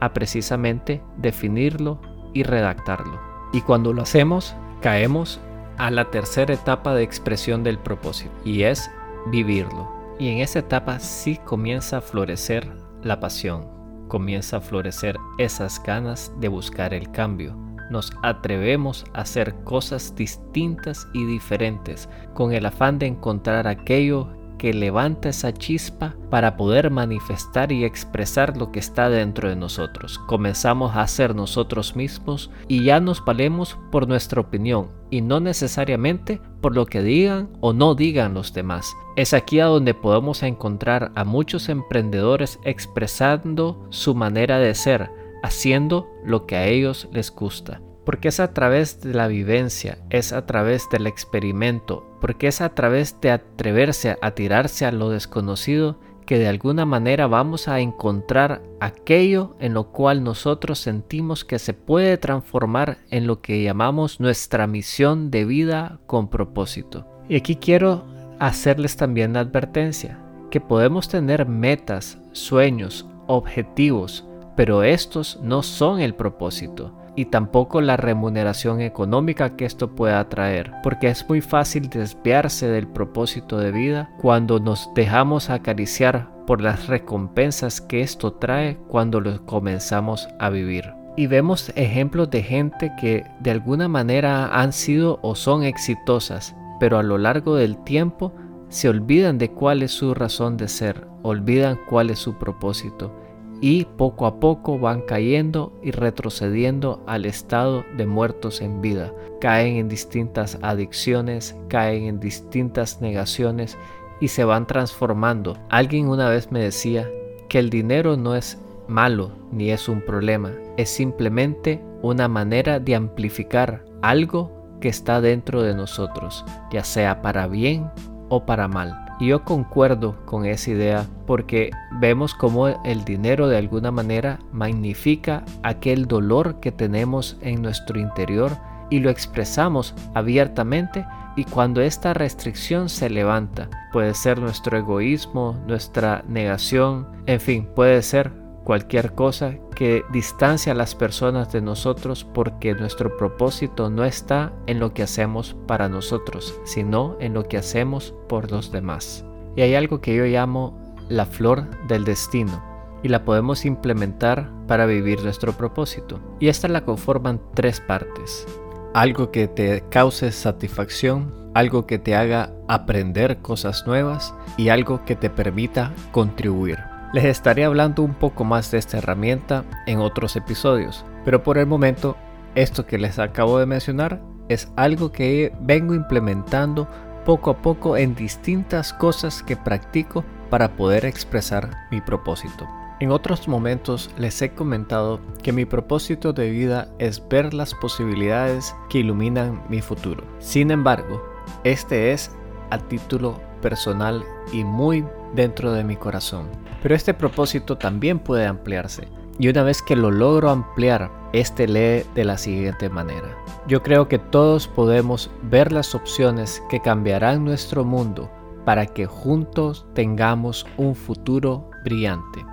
a 0.00 0.12
precisamente 0.12 1.00
definirlo 1.16 2.00
y 2.34 2.42
redactarlo. 2.42 3.20
Y 3.52 3.60
cuando 3.60 3.92
lo 3.92 4.02
hacemos, 4.02 4.56
caemos 4.82 5.40
a 5.78 5.92
la 5.92 6.10
tercera 6.10 6.52
etapa 6.52 6.94
de 6.94 7.04
expresión 7.04 7.62
del 7.62 7.78
propósito 7.78 8.32
y 8.44 8.64
es 8.64 8.90
vivirlo. 9.26 9.88
Y 10.18 10.30
en 10.30 10.38
esa 10.38 10.58
etapa 10.58 10.98
sí 10.98 11.38
comienza 11.44 11.98
a 11.98 12.00
florecer 12.00 12.85
la 13.06 13.20
pasión, 13.20 13.66
comienza 14.08 14.58
a 14.58 14.60
florecer 14.60 15.16
esas 15.38 15.82
ganas 15.82 16.32
de 16.40 16.48
buscar 16.48 16.94
el 16.94 17.10
cambio. 17.10 17.56
Nos 17.90 18.12
atrevemos 18.22 19.04
a 19.14 19.20
hacer 19.20 19.54
cosas 19.64 20.14
distintas 20.14 21.06
y 21.14 21.24
diferentes 21.24 22.08
con 22.34 22.52
el 22.52 22.66
afán 22.66 22.98
de 22.98 23.06
encontrar 23.06 23.68
aquello 23.68 24.28
que 24.58 24.72
levanta 24.72 25.28
esa 25.28 25.52
chispa 25.52 26.14
para 26.30 26.56
poder 26.56 26.90
manifestar 26.90 27.72
y 27.72 27.84
expresar 27.84 28.56
lo 28.56 28.72
que 28.72 28.78
está 28.78 29.08
dentro 29.08 29.48
de 29.48 29.56
nosotros. 29.56 30.18
Comenzamos 30.26 30.96
a 30.96 31.06
ser 31.06 31.34
nosotros 31.34 31.96
mismos 31.96 32.50
y 32.68 32.84
ya 32.84 33.00
nos 33.00 33.24
valemos 33.24 33.78
por 33.90 34.08
nuestra 34.08 34.40
opinión 34.40 34.88
y 35.10 35.20
no 35.20 35.40
necesariamente 35.40 36.40
por 36.60 36.74
lo 36.74 36.86
que 36.86 37.02
digan 37.02 37.48
o 37.60 37.72
no 37.72 37.94
digan 37.94 38.34
los 38.34 38.52
demás. 38.52 38.92
Es 39.16 39.34
aquí 39.34 39.60
a 39.60 39.66
donde 39.66 39.94
podemos 39.94 40.42
encontrar 40.42 41.12
a 41.14 41.24
muchos 41.24 41.68
emprendedores 41.68 42.58
expresando 42.64 43.86
su 43.90 44.14
manera 44.14 44.58
de 44.58 44.74
ser, 44.74 45.10
haciendo 45.42 46.08
lo 46.24 46.46
que 46.46 46.56
a 46.56 46.66
ellos 46.66 47.08
les 47.12 47.30
gusta 47.30 47.80
porque 48.06 48.28
es 48.28 48.38
a 48.38 48.54
través 48.54 49.00
de 49.00 49.12
la 49.12 49.26
vivencia, 49.26 49.98
es 50.10 50.32
a 50.32 50.46
través 50.46 50.88
del 50.90 51.08
experimento, 51.08 52.06
porque 52.20 52.46
es 52.46 52.60
a 52.60 52.68
través 52.70 53.20
de 53.20 53.32
atreverse 53.32 54.16
a 54.22 54.30
tirarse 54.30 54.86
a 54.86 54.92
lo 54.92 55.10
desconocido 55.10 55.98
que 56.24 56.38
de 56.38 56.46
alguna 56.46 56.86
manera 56.86 57.26
vamos 57.26 57.66
a 57.68 57.80
encontrar 57.80 58.62
aquello 58.80 59.56
en 59.58 59.74
lo 59.74 59.90
cual 59.90 60.22
nosotros 60.22 60.78
sentimos 60.78 61.44
que 61.44 61.58
se 61.58 61.74
puede 61.74 62.16
transformar 62.16 62.98
en 63.10 63.26
lo 63.26 63.40
que 63.40 63.62
llamamos 63.62 64.20
nuestra 64.20 64.68
misión 64.68 65.30
de 65.30 65.44
vida 65.44 65.98
con 66.06 66.28
propósito. 66.28 67.06
Y 67.28 67.36
aquí 67.36 67.56
quiero 67.56 68.04
hacerles 68.38 68.96
también 68.96 69.32
la 69.32 69.40
advertencia, 69.40 70.20
que 70.50 70.60
podemos 70.60 71.08
tener 71.08 71.46
metas, 71.46 72.18
sueños, 72.30 73.04
objetivos, 73.26 74.24
pero 74.56 74.84
estos 74.84 75.40
no 75.42 75.64
son 75.64 76.00
el 76.00 76.14
propósito 76.14 76.92
y 77.16 77.24
tampoco 77.24 77.80
la 77.80 77.96
remuneración 77.96 78.80
económica 78.80 79.56
que 79.56 79.64
esto 79.64 79.94
pueda 79.94 80.28
traer, 80.28 80.70
porque 80.82 81.08
es 81.08 81.26
muy 81.28 81.40
fácil 81.40 81.88
desviarse 81.88 82.68
del 82.68 82.86
propósito 82.86 83.58
de 83.58 83.72
vida 83.72 84.10
cuando 84.20 84.60
nos 84.60 84.90
dejamos 84.94 85.50
acariciar 85.50 86.28
por 86.46 86.60
las 86.60 86.86
recompensas 86.86 87.80
que 87.80 88.02
esto 88.02 88.34
trae 88.34 88.76
cuando 88.88 89.20
lo 89.20 89.44
comenzamos 89.46 90.28
a 90.38 90.50
vivir. 90.50 90.92
Y 91.16 91.26
vemos 91.26 91.72
ejemplos 91.74 92.30
de 92.30 92.42
gente 92.42 92.92
que 93.00 93.24
de 93.40 93.50
alguna 93.50 93.88
manera 93.88 94.60
han 94.60 94.72
sido 94.74 95.18
o 95.22 95.34
son 95.34 95.64
exitosas, 95.64 96.54
pero 96.78 96.98
a 96.98 97.02
lo 97.02 97.16
largo 97.16 97.56
del 97.56 97.82
tiempo 97.84 98.34
se 98.68 98.90
olvidan 98.90 99.38
de 99.38 99.50
cuál 99.50 99.82
es 99.82 99.92
su 99.92 100.12
razón 100.12 100.58
de 100.58 100.68
ser, 100.68 101.06
olvidan 101.22 101.78
cuál 101.88 102.10
es 102.10 102.18
su 102.18 102.34
propósito 102.34 103.25
y 103.60 103.84
poco 103.84 104.26
a 104.26 104.38
poco 104.38 104.78
van 104.78 105.02
cayendo 105.02 105.72
y 105.82 105.90
retrocediendo 105.90 107.02
al 107.06 107.24
estado 107.24 107.84
de 107.96 108.06
muertos 108.06 108.60
en 108.60 108.80
vida. 108.80 109.12
Caen 109.40 109.76
en 109.76 109.88
distintas 109.88 110.58
adicciones, 110.62 111.56
caen 111.68 112.04
en 112.04 112.20
distintas 112.20 113.00
negaciones 113.00 113.78
y 114.20 114.28
se 114.28 114.44
van 114.44 114.66
transformando. 114.66 115.56
Alguien 115.68 116.08
una 116.08 116.28
vez 116.28 116.50
me 116.50 116.60
decía 116.60 117.08
que 117.48 117.58
el 117.58 117.70
dinero 117.70 118.16
no 118.16 118.34
es 118.34 118.58
malo 118.88 119.32
ni 119.52 119.70
es 119.70 119.88
un 119.88 120.00
problema, 120.00 120.52
es 120.76 120.90
simplemente 120.90 121.82
una 122.02 122.28
manera 122.28 122.78
de 122.78 122.94
amplificar 122.94 123.84
algo 124.02 124.52
que 124.80 124.88
está 124.88 125.20
dentro 125.20 125.62
de 125.62 125.74
nosotros, 125.74 126.44
ya 126.70 126.84
sea 126.84 127.22
para 127.22 127.46
bien 127.46 127.90
o 128.28 128.44
para 128.44 128.68
mal. 128.68 129.05
Yo 129.18 129.44
concuerdo 129.44 130.16
con 130.26 130.44
esa 130.44 130.70
idea 130.70 131.06
porque 131.26 131.70
vemos 132.00 132.34
cómo 132.34 132.68
el 132.68 133.04
dinero 133.04 133.48
de 133.48 133.56
alguna 133.56 133.90
manera 133.90 134.38
magnifica 134.52 135.44
aquel 135.62 136.06
dolor 136.06 136.60
que 136.60 136.70
tenemos 136.70 137.38
en 137.40 137.62
nuestro 137.62 137.98
interior 137.98 138.52
y 138.90 139.00
lo 139.00 139.08
expresamos 139.08 139.94
abiertamente 140.14 141.06
y 141.34 141.44
cuando 141.44 141.80
esta 141.80 142.14
restricción 142.14 142.88
se 142.88 143.10
levanta, 143.10 143.68
puede 143.92 144.14
ser 144.14 144.38
nuestro 144.38 144.78
egoísmo, 144.78 145.56
nuestra 145.66 146.24
negación, 146.28 147.06
en 147.26 147.40
fin, 147.40 147.68
puede 147.74 148.02
ser 148.02 148.45
cualquier 148.66 149.14
cosa 149.14 149.54
que 149.76 150.04
distancia 150.10 150.72
a 150.72 150.74
las 150.74 150.96
personas 150.96 151.52
de 151.52 151.62
nosotros 151.62 152.24
porque 152.24 152.74
nuestro 152.74 153.16
propósito 153.16 153.90
no 153.90 154.04
está 154.04 154.52
en 154.66 154.80
lo 154.80 154.92
que 154.92 155.04
hacemos 155.04 155.54
para 155.68 155.88
nosotros, 155.88 156.58
sino 156.64 157.16
en 157.20 157.32
lo 157.32 157.44
que 157.44 157.58
hacemos 157.58 158.12
por 158.28 158.50
los 158.50 158.72
demás. 158.72 159.24
Y 159.54 159.60
hay 159.60 159.76
algo 159.76 160.00
que 160.00 160.16
yo 160.16 160.24
llamo 160.24 160.76
la 161.08 161.26
flor 161.26 161.86
del 161.86 162.04
destino 162.04 162.60
y 163.04 163.08
la 163.08 163.24
podemos 163.24 163.64
implementar 163.64 164.50
para 164.66 164.84
vivir 164.84 165.22
nuestro 165.22 165.52
propósito. 165.52 166.18
Y 166.40 166.48
esta 166.48 166.66
la 166.66 166.84
conforman 166.84 167.40
tres 167.54 167.80
partes. 167.80 168.48
Algo 168.94 169.30
que 169.30 169.46
te 169.46 169.84
cause 169.90 170.32
satisfacción, 170.32 171.32
algo 171.54 171.86
que 171.86 172.00
te 172.00 172.16
haga 172.16 172.50
aprender 172.66 173.38
cosas 173.38 173.86
nuevas 173.86 174.34
y 174.56 174.70
algo 174.70 175.04
que 175.04 175.14
te 175.14 175.30
permita 175.30 175.92
contribuir. 176.10 176.95
Les 177.16 177.24
estaré 177.24 177.64
hablando 177.64 178.02
un 178.02 178.12
poco 178.12 178.44
más 178.44 178.70
de 178.70 178.76
esta 178.76 178.98
herramienta 178.98 179.64
en 179.86 180.00
otros 180.00 180.36
episodios, 180.36 181.02
pero 181.24 181.42
por 181.42 181.56
el 181.56 181.64
momento 181.64 182.14
esto 182.54 182.84
que 182.84 182.98
les 182.98 183.18
acabo 183.18 183.58
de 183.58 183.64
mencionar 183.64 184.20
es 184.50 184.70
algo 184.76 185.12
que 185.12 185.50
vengo 185.62 185.94
implementando 185.94 186.86
poco 187.24 187.48
a 187.48 187.62
poco 187.62 187.96
en 187.96 188.14
distintas 188.14 188.92
cosas 188.92 189.42
que 189.42 189.56
practico 189.56 190.26
para 190.50 190.76
poder 190.76 191.06
expresar 191.06 191.70
mi 191.90 192.02
propósito. 192.02 192.68
En 193.00 193.10
otros 193.10 193.48
momentos 193.48 194.10
les 194.18 194.42
he 194.42 194.50
comentado 194.50 195.18
que 195.42 195.54
mi 195.54 195.64
propósito 195.64 196.34
de 196.34 196.50
vida 196.50 196.88
es 196.98 197.26
ver 197.30 197.54
las 197.54 197.72
posibilidades 197.72 198.76
que 198.90 198.98
iluminan 198.98 199.62
mi 199.70 199.80
futuro. 199.80 200.22
Sin 200.38 200.70
embargo, 200.70 201.24
este 201.64 202.12
es 202.12 202.30
a 202.68 202.76
título 202.76 203.40
personal 203.62 204.22
y 204.52 204.64
muy 204.64 205.02
dentro 205.36 205.72
de 205.72 205.84
mi 205.84 205.94
corazón. 205.94 206.48
Pero 206.82 206.94
este 206.94 207.14
propósito 207.14 207.78
también 207.78 208.18
puede 208.18 208.46
ampliarse. 208.46 209.06
Y 209.38 209.48
una 209.48 209.62
vez 209.62 209.82
que 209.82 209.94
lo 209.94 210.10
logro 210.10 210.50
ampliar, 210.50 211.10
este 211.32 211.68
lee 211.68 212.04
de 212.14 212.24
la 212.24 212.38
siguiente 212.38 212.88
manera. 212.88 213.36
Yo 213.68 213.82
creo 213.82 214.08
que 214.08 214.18
todos 214.18 214.66
podemos 214.66 215.30
ver 215.42 215.72
las 215.72 215.94
opciones 215.94 216.62
que 216.70 216.80
cambiarán 216.80 217.44
nuestro 217.44 217.84
mundo 217.84 218.30
para 218.64 218.86
que 218.86 219.06
juntos 219.06 219.86
tengamos 219.94 220.66
un 220.76 220.94
futuro 220.94 221.70
brillante. 221.84 222.44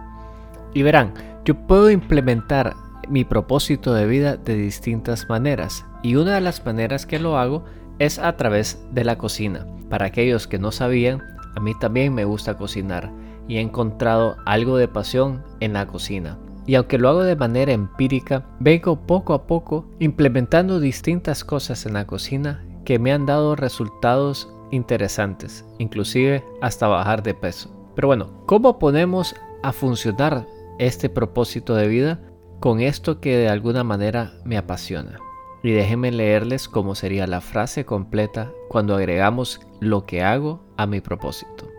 Y 0.73 0.83
verán, 0.83 1.13
yo 1.45 1.55
puedo 1.55 1.89
implementar 1.89 2.75
mi 3.09 3.23
propósito 3.23 3.93
de 3.93 4.05
vida 4.05 4.37
de 4.37 4.55
distintas 4.55 5.27
maneras 5.29 5.85
y 6.03 6.15
una 6.15 6.35
de 6.35 6.41
las 6.41 6.65
maneras 6.65 7.05
que 7.05 7.19
lo 7.19 7.37
hago 7.37 7.65
es 7.99 8.19
a 8.19 8.35
través 8.37 8.85
de 8.91 9.03
la 9.03 9.17
cocina. 9.17 9.65
Para 9.89 10.05
aquellos 10.05 10.47
que 10.47 10.59
no 10.59 10.71
sabían, 10.71 11.21
a 11.55 11.59
mí 11.59 11.73
también 11.75 12.13
me 12.13 12.25
gusta 12.25 12.57
cocinar 12.57 13.11
y 13.47 13.57
he 13.57 13.61
encontrado 13.61 14.37
algo 14.45 14.77
de 14.77 14.87
pasión 14.87 15.43
en 15.59 15.73
la 15.73 15.87
cocina. 15.87 16.37
Y 16.65 16.75
aunque 16.75 16.97
lo 16.97 17.09
hago 17.09 17.23
de 17.23 17.35
manera 17.35 17.73
empírica, 17.73 18.45
vengo 18.59 18.95
poco 18.95 19.33
a 19.33 19.47
poco 19.47 19.85
implementando 19.99 20.79
distintas 20.79 21.43
cosas 21.43 21.85
en 21.85 21.93
la 21.93 22.07
cocina 22.07 22.65
que 22.85 22.99
me 22.99 23.11
han 23.11 23.25
dado 23.25 23.55
resultados 23.55 24.49
interesantes, 24.71 25.65
inclusive 25.77 26.43
hasta 26.61 26.87
bajar 26.87 27.21
de 27.21 27.33
peso. 27.33 27.69
Pero 27.95 28.07
bueno, 28.07 28.29
¿cómo 28.45 28.79
ponemos 28.79 29.35
a 29.61 29.71
funcionar 29.71 30.47
este 30.79 31.09
propósito 31.09 31.75
de 31.75 31.87
vida 31.87 32.19
con 32.59 32.79
esto 32.79 33.19
que 33.19 33.37
de 33.37 33.49
alguna 33.49 33.83
manera 33.83 34.33
me 34.45 34.57
apasiona? 34.57 35.19
Y 35.63 35.71
déjenme 35.71 36.11
leerles 36.11 36.67
cómo 36.67 36.93
sería 36.93 37.25
la 37.25 37.39
frase 37.39 37.85
completa 37.85 38.51
cuando 38.69 38.95
agregamos 38.95 39.61
lo 39.79 40.05
que 40.05 40.21
hago 40.21 40.61
a 40.75 40.85
mi 40.85 40.99
propósito. 40.99 41.69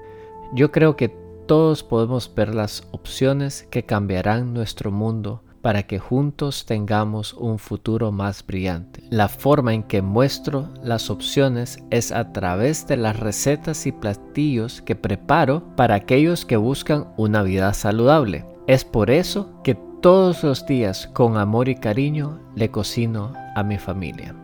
Yo 0.55 0.73
creo 0.73 0.97
que 0.97 1.15
todos 1.47 1.83
podemos 1.83 2.35
ver 2.35 2.55
las 2.55 2.89
opciones 2.93 3.69
que 3.71 3.85
cambiarán 3.85 4.55
nuestro 4.55 4.91
mundo 4.91 5.43
para 5.61 5.85
que 5.85 5.99
juntos 5.99 6.67
tengamos 6.67 7.33
un 7.33 7.59
futuro 7.59 8.13
más 8.13 8.47
brillante. 8.47 9.03
La 9.11 9.29
forma 9.29 9.73
en 9.73 9.83
que 9.83 10.03
muestro 10.03 10.69
las 10.83 11.09
opciones 11.09 11.79
es 11.91 12.13
a 12.13 12.33
través 12.33 12.87
de 12.87 12.99
las 12.99 13.19
recetas 13.19 13.87
y 13.87 13.93
platillos 13.93 14.83
que 14.83 14.95
preparo 14.95 15.75
para 15.77 15.95
aquellos 15.95 16.45
que 16.45 16.57
buscan 16.57 17.09
una 17.17 17.43
vida 17.43 17.73
saludable. 17.73 18.45
Es 18.67 18.85
por 18.85 19.11
eso 19.11 19.63
que 19.63 19.75
todos 20.03 20.43
los 20.45 20.67
días 20.67 21.07
con 21.15 21.39
amor 21.39 21.71
y 21.71 21.77
cariño 21.77 22.39
le 22.55 22.71
cocino 22.71 23.33
a 23.55 23.63
mi 23.63 23.79
familia. 23.79 24.35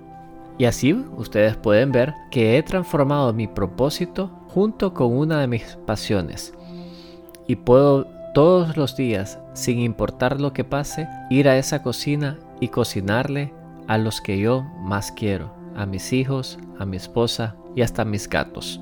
Y 0.58 0.66
así 0.66 0.92
ustedes 0.92 1.56
pueden 1.56 1.90
ver 1.90 2.14
que 2.30 2.58
he 2.58 2.62
transformado 2.62 3.32
mi 3.32 3.46
propósito 3.46 4.30
junto 4.48 4.92
con 4.92 5.16
una 5.16 5.40
de 5.40 5.46
mis 5.46 5.78
pasiones. 5.86 6.52
Y 7.46 7.56
puedo 7.56 8.06
todos 8.34 8.76
los 8.76 8.96
días, 8.96 9.38
sin 9.54 9.78
importar 9.78 10.40
lo 10.40 10.52
que 10.52 10.64
pase, 10.64 11.08
ir 11.30 11.48
a 11.48 11.56
esa 11.56 11.82
cocina 11.82 12.38
y 12.60 12.68
cocinarle 12.68 13.52
a 13.88 13.98
los 13.98 14.20
que 14.20 14.38
yo 14.38 14.62
más 14.80 15.10
quiero, 15.10 15.52
a 15.74 15.86
mis 15.86 16.12
hijos, 16.12 16.58
a 16.78 16.84
mi 16.84 16.96
esposa 16.96 17.56
y 17.74 17.82
hasta 17.82 18.02
a 18.02 18.04
mis 18.04 18.28
gatos. 18.28 18.80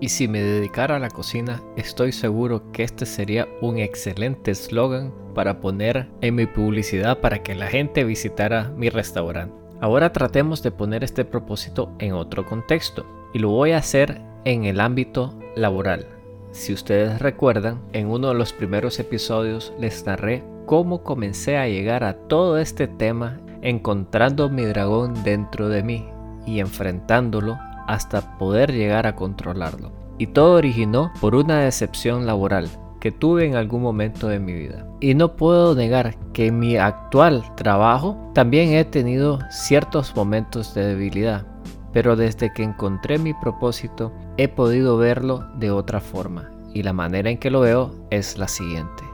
Y 0.00 0.08
si 0.08 0.28
me 0.28 0.40
dedicara 0.40 0.96
a 0.96 0.98
la 0.98 1.10
cocina, 1.10 1.62
estoy 1.76 2.12
seguro 2.12 2.72
que 2.72 2.84
este 2.84 3.04
sería 3.04 3.46
un 3.60 3.78
excelente 3.78 4.50
eslogan 4.50 5.12
para 5.34 5.60
poner 5.60 6.08
en 6.22 6.36
mi 6.36 6.46
publicidad 6.46 7.20
para 7.20 7.42
que 7.42 7.54
la 7.54 7.66
gente 7.66 8.04
visitara 8.04 8.72
mi 8.76 8.88
restaurante. 8.88 9.54
Ahora 9.80 10.10
tratemos 10.12 10.62
de 10.62 10.70
poner 10.70 11.04
este 11.04 11.26
propósito 11.26 11.92
en 11.98 12.14
otro 12.14 12.46
contexto 12.46 13.04
y 13.34 13.38
lo 13.40 13.50
voy 13.50 13.72
a 13.72 13.78
hacer 13.78 14.22
en 14.46 14.64
el 14.64 14.80
ámbito 14.80 15.38
laboral. 15.54 16.06
Si 16.50 16.72
ustedes 16.72 17.20
recuerdan, 17.20 17.82
en 17.92 18.08
uno 18.08 18.28
de 18.28 18.34
los 18.34 18.54
primeros 18.54 18.98
episodios 18.98 19.72
les 19.78 20.04
narré 20.06 20.42
cómo 20.64 21.02
comencé 21.02 21.58
a 21.58 21.68
llegar 21.68 22.04
a 22.04 22.14
todo 22.14 22.58
este 22.58 22.88
tema 22.88 23.38
encontrando 23.62 24.48
mi 24.48 24.64
dragón 24.64 25.22
dentro 25.24 25.68
de 25.68 25.82
mí 25.82 26.08
y 26.46 26.60
enfrentándolo 26.60 27.58
hasta 27.92 28.38
poder 28.38 28.72
llegar 28.72 29.06
a 29.06 29.16
controlarlo. 29.16 29.92
Y 30.18 30.28
todo 30.28 30.54
originó 30.54 31.12
por 31.20 31.34
una 31.34 31.60
decepción 31.60 32.26
laboral 32.26 32.68
que 33.00 33.10
tuve 33.10 33.46
en 33.46 33.56
algún 33.56 33.82
momento 33.82 34.28
de 34.28 34.38
mi 34.38 34.52
vida. 34.52 34.86
Y 35.00 35.14
no 35.14 35.36
puedo 35.36 35.74
negar 35.74 36.16
que 36.32 36.48
en 36.48 36.58
mi 36.58 36.76
actual 36.76 37.42
trabajo 37.56 38.30
también 38.34 38.74
he 38.74 38.84
tenido 38.84 39.38
ciertos 39.50 40.14
momentos 40.14 40.74
de 40.74 40.84
debilidad, 40.84 41.46
pero 41.92 42.16
desde 42.16 42.52
que 42.52 42.62
encontré 42.62 43.18
mi 43.18 43.32
propósito 43.32 44.12
he 44.36 44.48
podido 44.48 44.98
verlo 44.98 45.46
de 45.56 45.70
otra 45.70 46.00
forma 46.00 46.50
y 46.74 46.82
la 46.82 46.92
manera 46.92 47.30
en 47.30 47.38
que 47.38 47.50
lo 47.50 47.60
veo 47.60 47.94
es 48.10 48.38
la 48.38 48.48
siguiente. 48.48 49.09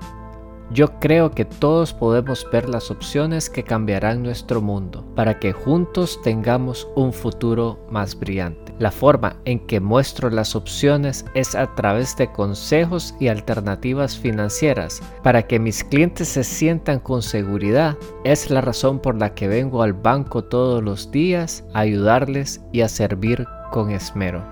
Yo 0.72 0.98
creo 0.98 1.30
que 1.30 1.44
todos 1.44 1.92
podemos 1.92 2.46
ver 2.50 2.68
las 2.68 2.90
opciones 2.90 3.48
que 3.48 3.62
cambiarán 3.62 4.22
nuestro 4.22 4.60
mundo 4.60 5.04
para 5.14 5.38
que 5.38 5.52
juntos 5.52 6.20
tengamos 6.22 6.88
un 6.96 7.12
futuro 7.12 7.78
más 7.88 8.18
brillante. 8.18 8.74
La 8.80 8.90
forma 8.90 9.36
en 9.44 9.60
que 9.66 9.80
muestro 9.80 10.28
las 10.28 10.56
opciones 10.56 11.24
es 11.34 11.54
a 11.54 11.72
través 11.76 12.16
de 12.16 12.30
consejos 12.32 13.14
y 13.20 13.28
alternativas 13.28 14.18
financieras 14.18 15.00
para 15.22 15.46
que 15.46 15.60
mis 15.60 15.84
clientes 15.84 16.28
se 16.28 16.42
sientan 16.42 16.98
con 16.98 17.22
seguridad. 17.22 17.96
Es 18.24 18.50
la 18.50 18.60
razón 18.60 18.98
por 18.98 19.16
la 19.16 19.34
que 19.34 19.46
vengo 19.46 19.82
al 19.82 19.92
banco 19.92 20.44
todos 20.44 20.82
los 20.82 21.12
días 21.12 21.64
a 21.74 21.80
ayudarles 21.80 22.60
y 22.72 22.80
a 22.80 22.88
servir 22.88 23.46
con 23.70 23.92
esmero. 23.92 24.44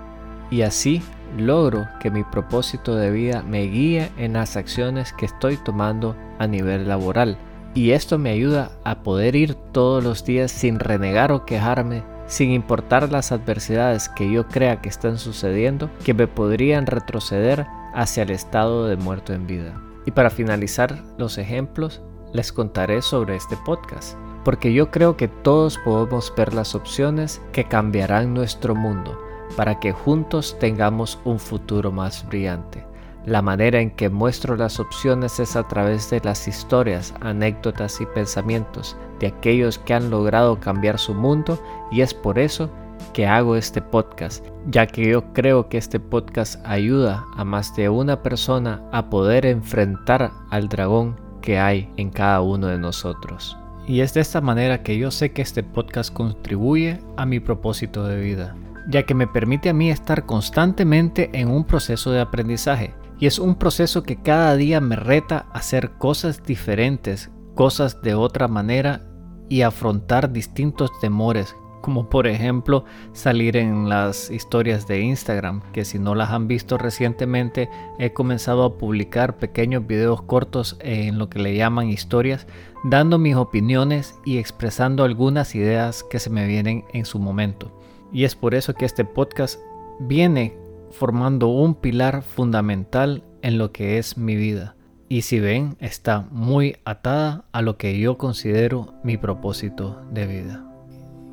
Y 0.49 0.61
así 0.61 1.01
logro 1.37 1.87
que 1.99 2.11
mi 2.11 2.23
propósito 2.23 2.95
de 2.95 3.11
vida 3.11 3.43
me 3.43 3.63
guíe 3.63 4.11
en 4.17 4.33
las 4.33 4.57
acciones 4.57 5.13
que 5.13 5.25
estoy 5.25 5.57
tomando 5.57 6.15
a 6.39 6.47
nivel 6.47 6.87
laboral. 6.87 7.37
Y 7.73 7.91
esto 7.91 8.17
me 8.17 8.29
ayuda 8.29 8.71
a 8.83 9.03
poder 9.03 9.35
ir 9.35 9.55
todos 9.55 10.03
los 10.03 10.23
días 10.23 10.51
sin 10.51 10.79
renegar 10.79 11.31
o 11.31 11.45
quejarme, 11.45 12.03
sin 12.27 12.51
importar 12.51 13.11
las 13.11 13.31
adversidades 13.31 14.09
que 14.09 14.31
yo 14.31 14.47
crea 14.47 14.81
que 14.81 14.89
están 14.89 15.17
sucediendo, 15.17 15.89
que 16.03 16.13
me 16.13 16.27
podrían 16.27 16.85
retroceder 16.85 17.65
hacia 17.93 18.23
el 18.23 18.29
estado 18.29 18.87
de 18.87 18.95
muerto 18.95 19.33
en 19.33 19.45
vida. 19.45 19.81
Y 20.05 20.11
para 20.11 20.29
finalizar 20.29 21.03
los 21.17 21.37
ejemplos, 21.37 22.01
les 22.33 22.51
contaré 22.51 23.01
sobre 23.01 23.35
este 23.35 23.57
podcast, 23.65 24.17
porque 24.43 24.73
yo 24.73 24.91
creo 24.91 25.17
que 25.17 25.27
todos 25.27 25.77
podemos 25.79 26.33
ver 26.35 26.53
las 26.53 26.75
opciones 26.75 27.41
que 27.51 27.65
cambiarán 27.65 28.33
nuestro 28.33 28.75
mundo 28.75 29.24
para 29.55 29.79
que 29.79 29.91
juntos 29.91 30.57
tengamos 30.59 31.19
un 31.25 31.39
futuro 31.39 31.91
más 31.91 32.25
brillante. 32.27 32.85
La 33.25 33.41
manera 33.41 33.79
en 33.79 33.89
que 33.89 34.09
muestro 34.09 34.55
las 34.55 34.79
opciones 34.79 35.39
es 35.39 35.55
a 35.55 35.67
través 35.67 36.11
de 36.11 36.21
las 36.23 36.47
historias, 36.47 37.11
anécdotas 37.21 37.99
y 37.99 38.05
pensamientos 38.05 38.95
de 39.19 39.27
aquellos 39.27 39.79
que 39.79 39.95
han 39.95 40.11
logrado 40.11 40.59
cambiar 40.59 40.99
su 40.99 41.15
mundo 41.15 41.59
y 41.91 42.01
es 42.01 42.13
por 42.13 42.37
eso 42.37 42.69
que 43.13 43.25
hago 43.25 43.55
este 43.55 43.81
podcast, 43.81 44.45
ya 44.67 44.85
que 44.85 45.09
yo 45.09 45.33
creo 45.33 45.69
que 45.69 45.77
este 45.77 45.99
podcast 45.99 46.63
ayuda 46.65 47.25
a 47.35 47.43
más 47.43 47.75
de 47.75 47.89
una 47.89 48.21
persona 48.21 48.81
a 48.91 49.09
poder 49.09 49.47
enfrentar 49.47 50.31
al 50.51 50.69
dragón 50.69 51.19
que 51.41 51.57
hay 51.57 51.91
en 51.97 52.11
cada 52.11 52.41
uno 52.41 52.67
de 52.67 52.77
nosotros. 52.77 53.57
Y 53.87 54.01
es 54.01 54.13
de 54.13 54.21
esta 54.21 54.41
manera 54.41 54.83
que 54.83 54.97
yo 54.97 55.09
sé 55.09 55.31
que 55.31 55.41
este 55.41 55.63
podcast 55.63 56.13
contribuye 56.13 56.99
a 57.17 57.25
mi 57.25 57.39
propósito 57.39 58.05
de 58.05 58.19
vida 58.19 58.55
ya 58.87 59.03
que 59.03 59.13
me 59.13 59.27
permite 59.27 59.69
a 59.69 59.73
mí 59.73 59.89
estar 59.89 60.25
constantemente 60.25 61.29
en 61.33 61.49
un 61.49 61.63
proceso 61.63 62.11
de 62.11 62.21
aprendizaje. 62.21 62.93
Y 63.19 63.27
es 63.27 63.39
un 63.39 63.55
proceso 63.55 64.03
que 64.03 64.17
cada 64.21 64.55
día 64.55 64.81
me 64.81 64.95
reta 64.95 65.45
a 65.51 65.59
hacer 65.59 65.91
cosas 65.91 66.43
diferentes, 66.43 67.31
cosas 67.55 68.01
de 68.01 68.13
otra 68.13 68.47
manera 68.47 69.01
y 69.49 69.61
afrontar 69.61 70.31
distintos 70.31 70.91
temores, 70.99 71.55
como 71.81 72.09
por 72.09 72.27
ejemplo 72.27 72.83
salir 73.13 73.57
en 73.57 73.87
las 73.87 74.31
historias 74.31 74.87
de 74.87 75.01
Instagram, 75.01 75.61
que 75.71 75.85
si 75.85 75.99
no 75.99 76.15
las 76.15 76.31
han 76.31 76.47
visto 76.47 76.77
recientemente 76.77 77.69
he 77.99 78.11
comenzado 78.11 78.63
a 78.65 78.77
publicar 78.77 79.37
pequeños 79.37 79.85
videos 79.85 80.23
cortos 80.23 80.77
en 80.81 81.19
lo 81.19 81.29
que 81.29 81.39
le 81.39 81.55
llaman 81.55 81.89
historias, 81.89 82.47
dando 82.83 83.17
mis 83.17 83.35
opiniones 83.35 84.15
y 84.25 84.39
expresando 84.39 85.03
algunas 85.03 85.55
ideas 85.55 86.03
que 86.03 86.19
se 86.19 86.31
me 86.31 86.47
vienen 86.47 86.85
en 86.91 87.05
su 87.05 87.19
momento. 87.19 87.71
Y 88.15 88.23
es 88.23 88.33
por 88.33 88.55
eso 88.55 88.73
que 88.75 88.85
este 88.85 89.03
podcast 89.03 89.59
viene 89.99 90.57
formando 90.91 91.49
un 91.49 91.75
pilar 91.75 92.21
fundamental 92.21 93.25
en 93.41 93.57
lo 93.57 93.73
que 93.73 93.97
es 93.97 94.17
mi 94.17 94.37
vida. 94.37 94.77
Y 95.09 95.23
si 95.23 95.41
ven, 95.41 95.75
está 95.81 96.25
muy 96.31 96.77
atada 96.85 97.43
a 97.51 97.61
lo 97.61 97.75
que 97.75 97.99
yo 97.99 98.17
considero 98.17 98.93
mi 99.03 99.17
propósito 99.17 100.01
de 100.13 100.27
vida. 100.27 100.65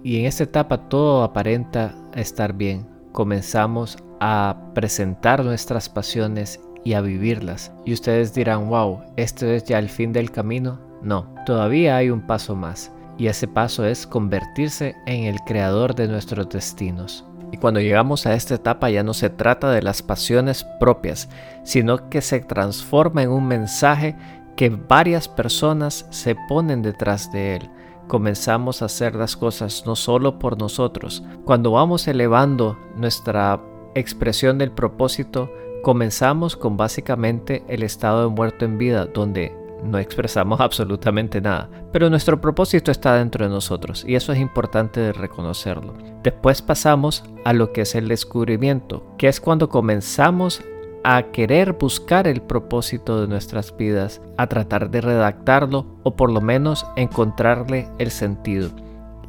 Y 0.02 0.18
en 0.18 0.24
esta 0.26 0.42
etapa 0.42 0.88
todo 0.88 1.22
aparenta 1.22 1.94
estar 2.16 2.52
bien. 2.52 2.88
Comenzamos 3.12 3.96
a 4.18 4.72
presentar 4.74 5.44
nuestras 5.44 5.88
pasiones 5.88 6.60
y 6.82 6.94
a 6.94 7.00
vivirlas. 7.00 7.72
Y 7.84 7.92
ustedes 7.92 8.34
dirán, 8.34 8.68
wow, 8.68 9.02
¿esto 9.16 9.46
es 9.46 9.62
ya 9.62 9.78
el 9.78 9.88
fin 9.88 10.12
del 10.12 10.32
camino? 10.32 10.80
No, 11.00 11.32
todavía 11.46 11.94
hay 11.94 12.10
un 12.10 12.26
paso 12.26 12.56
más 12.56 12.90
y 13.22 13.28
ese 13.28 13.46
paso 13.46 13.86
es 13.86 14.04
convertirse 14.04 14.96
en 15.06 15.26
el 15.26 15.42
creador 15.42 15.94
de 15.94 16.08
nuestros 16.08 16.48
destinos. 16.48 17.24
Y 17.52 17.56
cuando 17.56 17.78
llegamos 17.78 18.26
a 18.26 18.34
esta 18.34 18.56
etapa 18.56 18.90
ya 18.90 19.04
no 19.04 19.14
se 19.14 19.30
trata 19.30 19.70
de 19.70 19.80
las 19.80 20.02
pasiones 20.02 20.66
propias, 20.80 21.28
sino 21.62 22.10
que 22.10 22.20
se 22.20 22.40
transforma 22.40 23.22
en 23.22 23.30
un 23.30 23.46
mensaje 23.46 24.16
que 24.56 24.70
varias 24.70 25.28
personas 25.28 26.04
se 26.10 26.34
ponen 26.48 26.82
detrás 26.82 27.30
de 27.30 27.54
él. 27.54 27.70
Comenzamos 28.08 28.82
a 28.82 28.86
hacer 28.86 29.14
las 29.14 29.36
cosas 29.36 29.84
no 29.86 29.94
solo 29.94 30.40
por 30.40 30.58
nosotros. 30.58 31.22
Cuando 31.44 31.70
vamos 31.70 32.08
elevando 32.08 32.76
nuestra 32.96 33.60
expresión 33.94 34.58
del 34.58 34.72
propósito, 34.72 35.48
comenzamos 35.84 36.56
con 36.56 36.76
básicamente 36.76 37.62
el 37.68 37.84
estado 37.84 38.28
de 38.28 38.34
muerto 38.34 38.64
en 38.64 38.78
vida, 38.78 39.06
donde 39.06 39.61
no 39.82 39.98
expresamos 39.98 40.60
absolutamente 40.60 41.40
nada, 41.40 41.68
pero 41.92 42.08
nuestro 42.08 42.40
propósito 42.40 42.90
está 42.90 43.16
dentro 43.16 43.44
de 43.44 43.50
nosotros 43.50 44.04
y 44.06 44.14
eso 44.14 44.32
es 44.32 44.38
importante 44.38 45.00
de 45.00 45.12
reconocerlo. 45.12 45.94
Después 46.22 46.62
pasamos 46.62 47.24
a 47.44 47.52
lo 47.52 47.72
que 47.72 47.82
es 47.82 47.94
el 47.94 48.08
descubrimiento, 48.08 49.04
que 49.18 49.28
es 49.28 49.40
cuando 49.40 49.68
comenzamos 49.68 50.62
a 51.04 51.30
querer 51.32 51.72
buscar 51.74 52.26
el 52.26 52.42
propósito 52.42 53.20
de 53.20 53.28
nuestras 53.28 53.76
vidas, 53.76 54.20
a 54.36 54.46
tratar 54.46 54.90
de 54.90 55.00
redactarlo 55.00 55.86
o 56.02 56.14
por 56.16 56.30
lo 56.30 56.40
menos 56.40 56.86
encontrarle 56.96 57.88
el 57.98 58.10
sentido. 58.10 58.70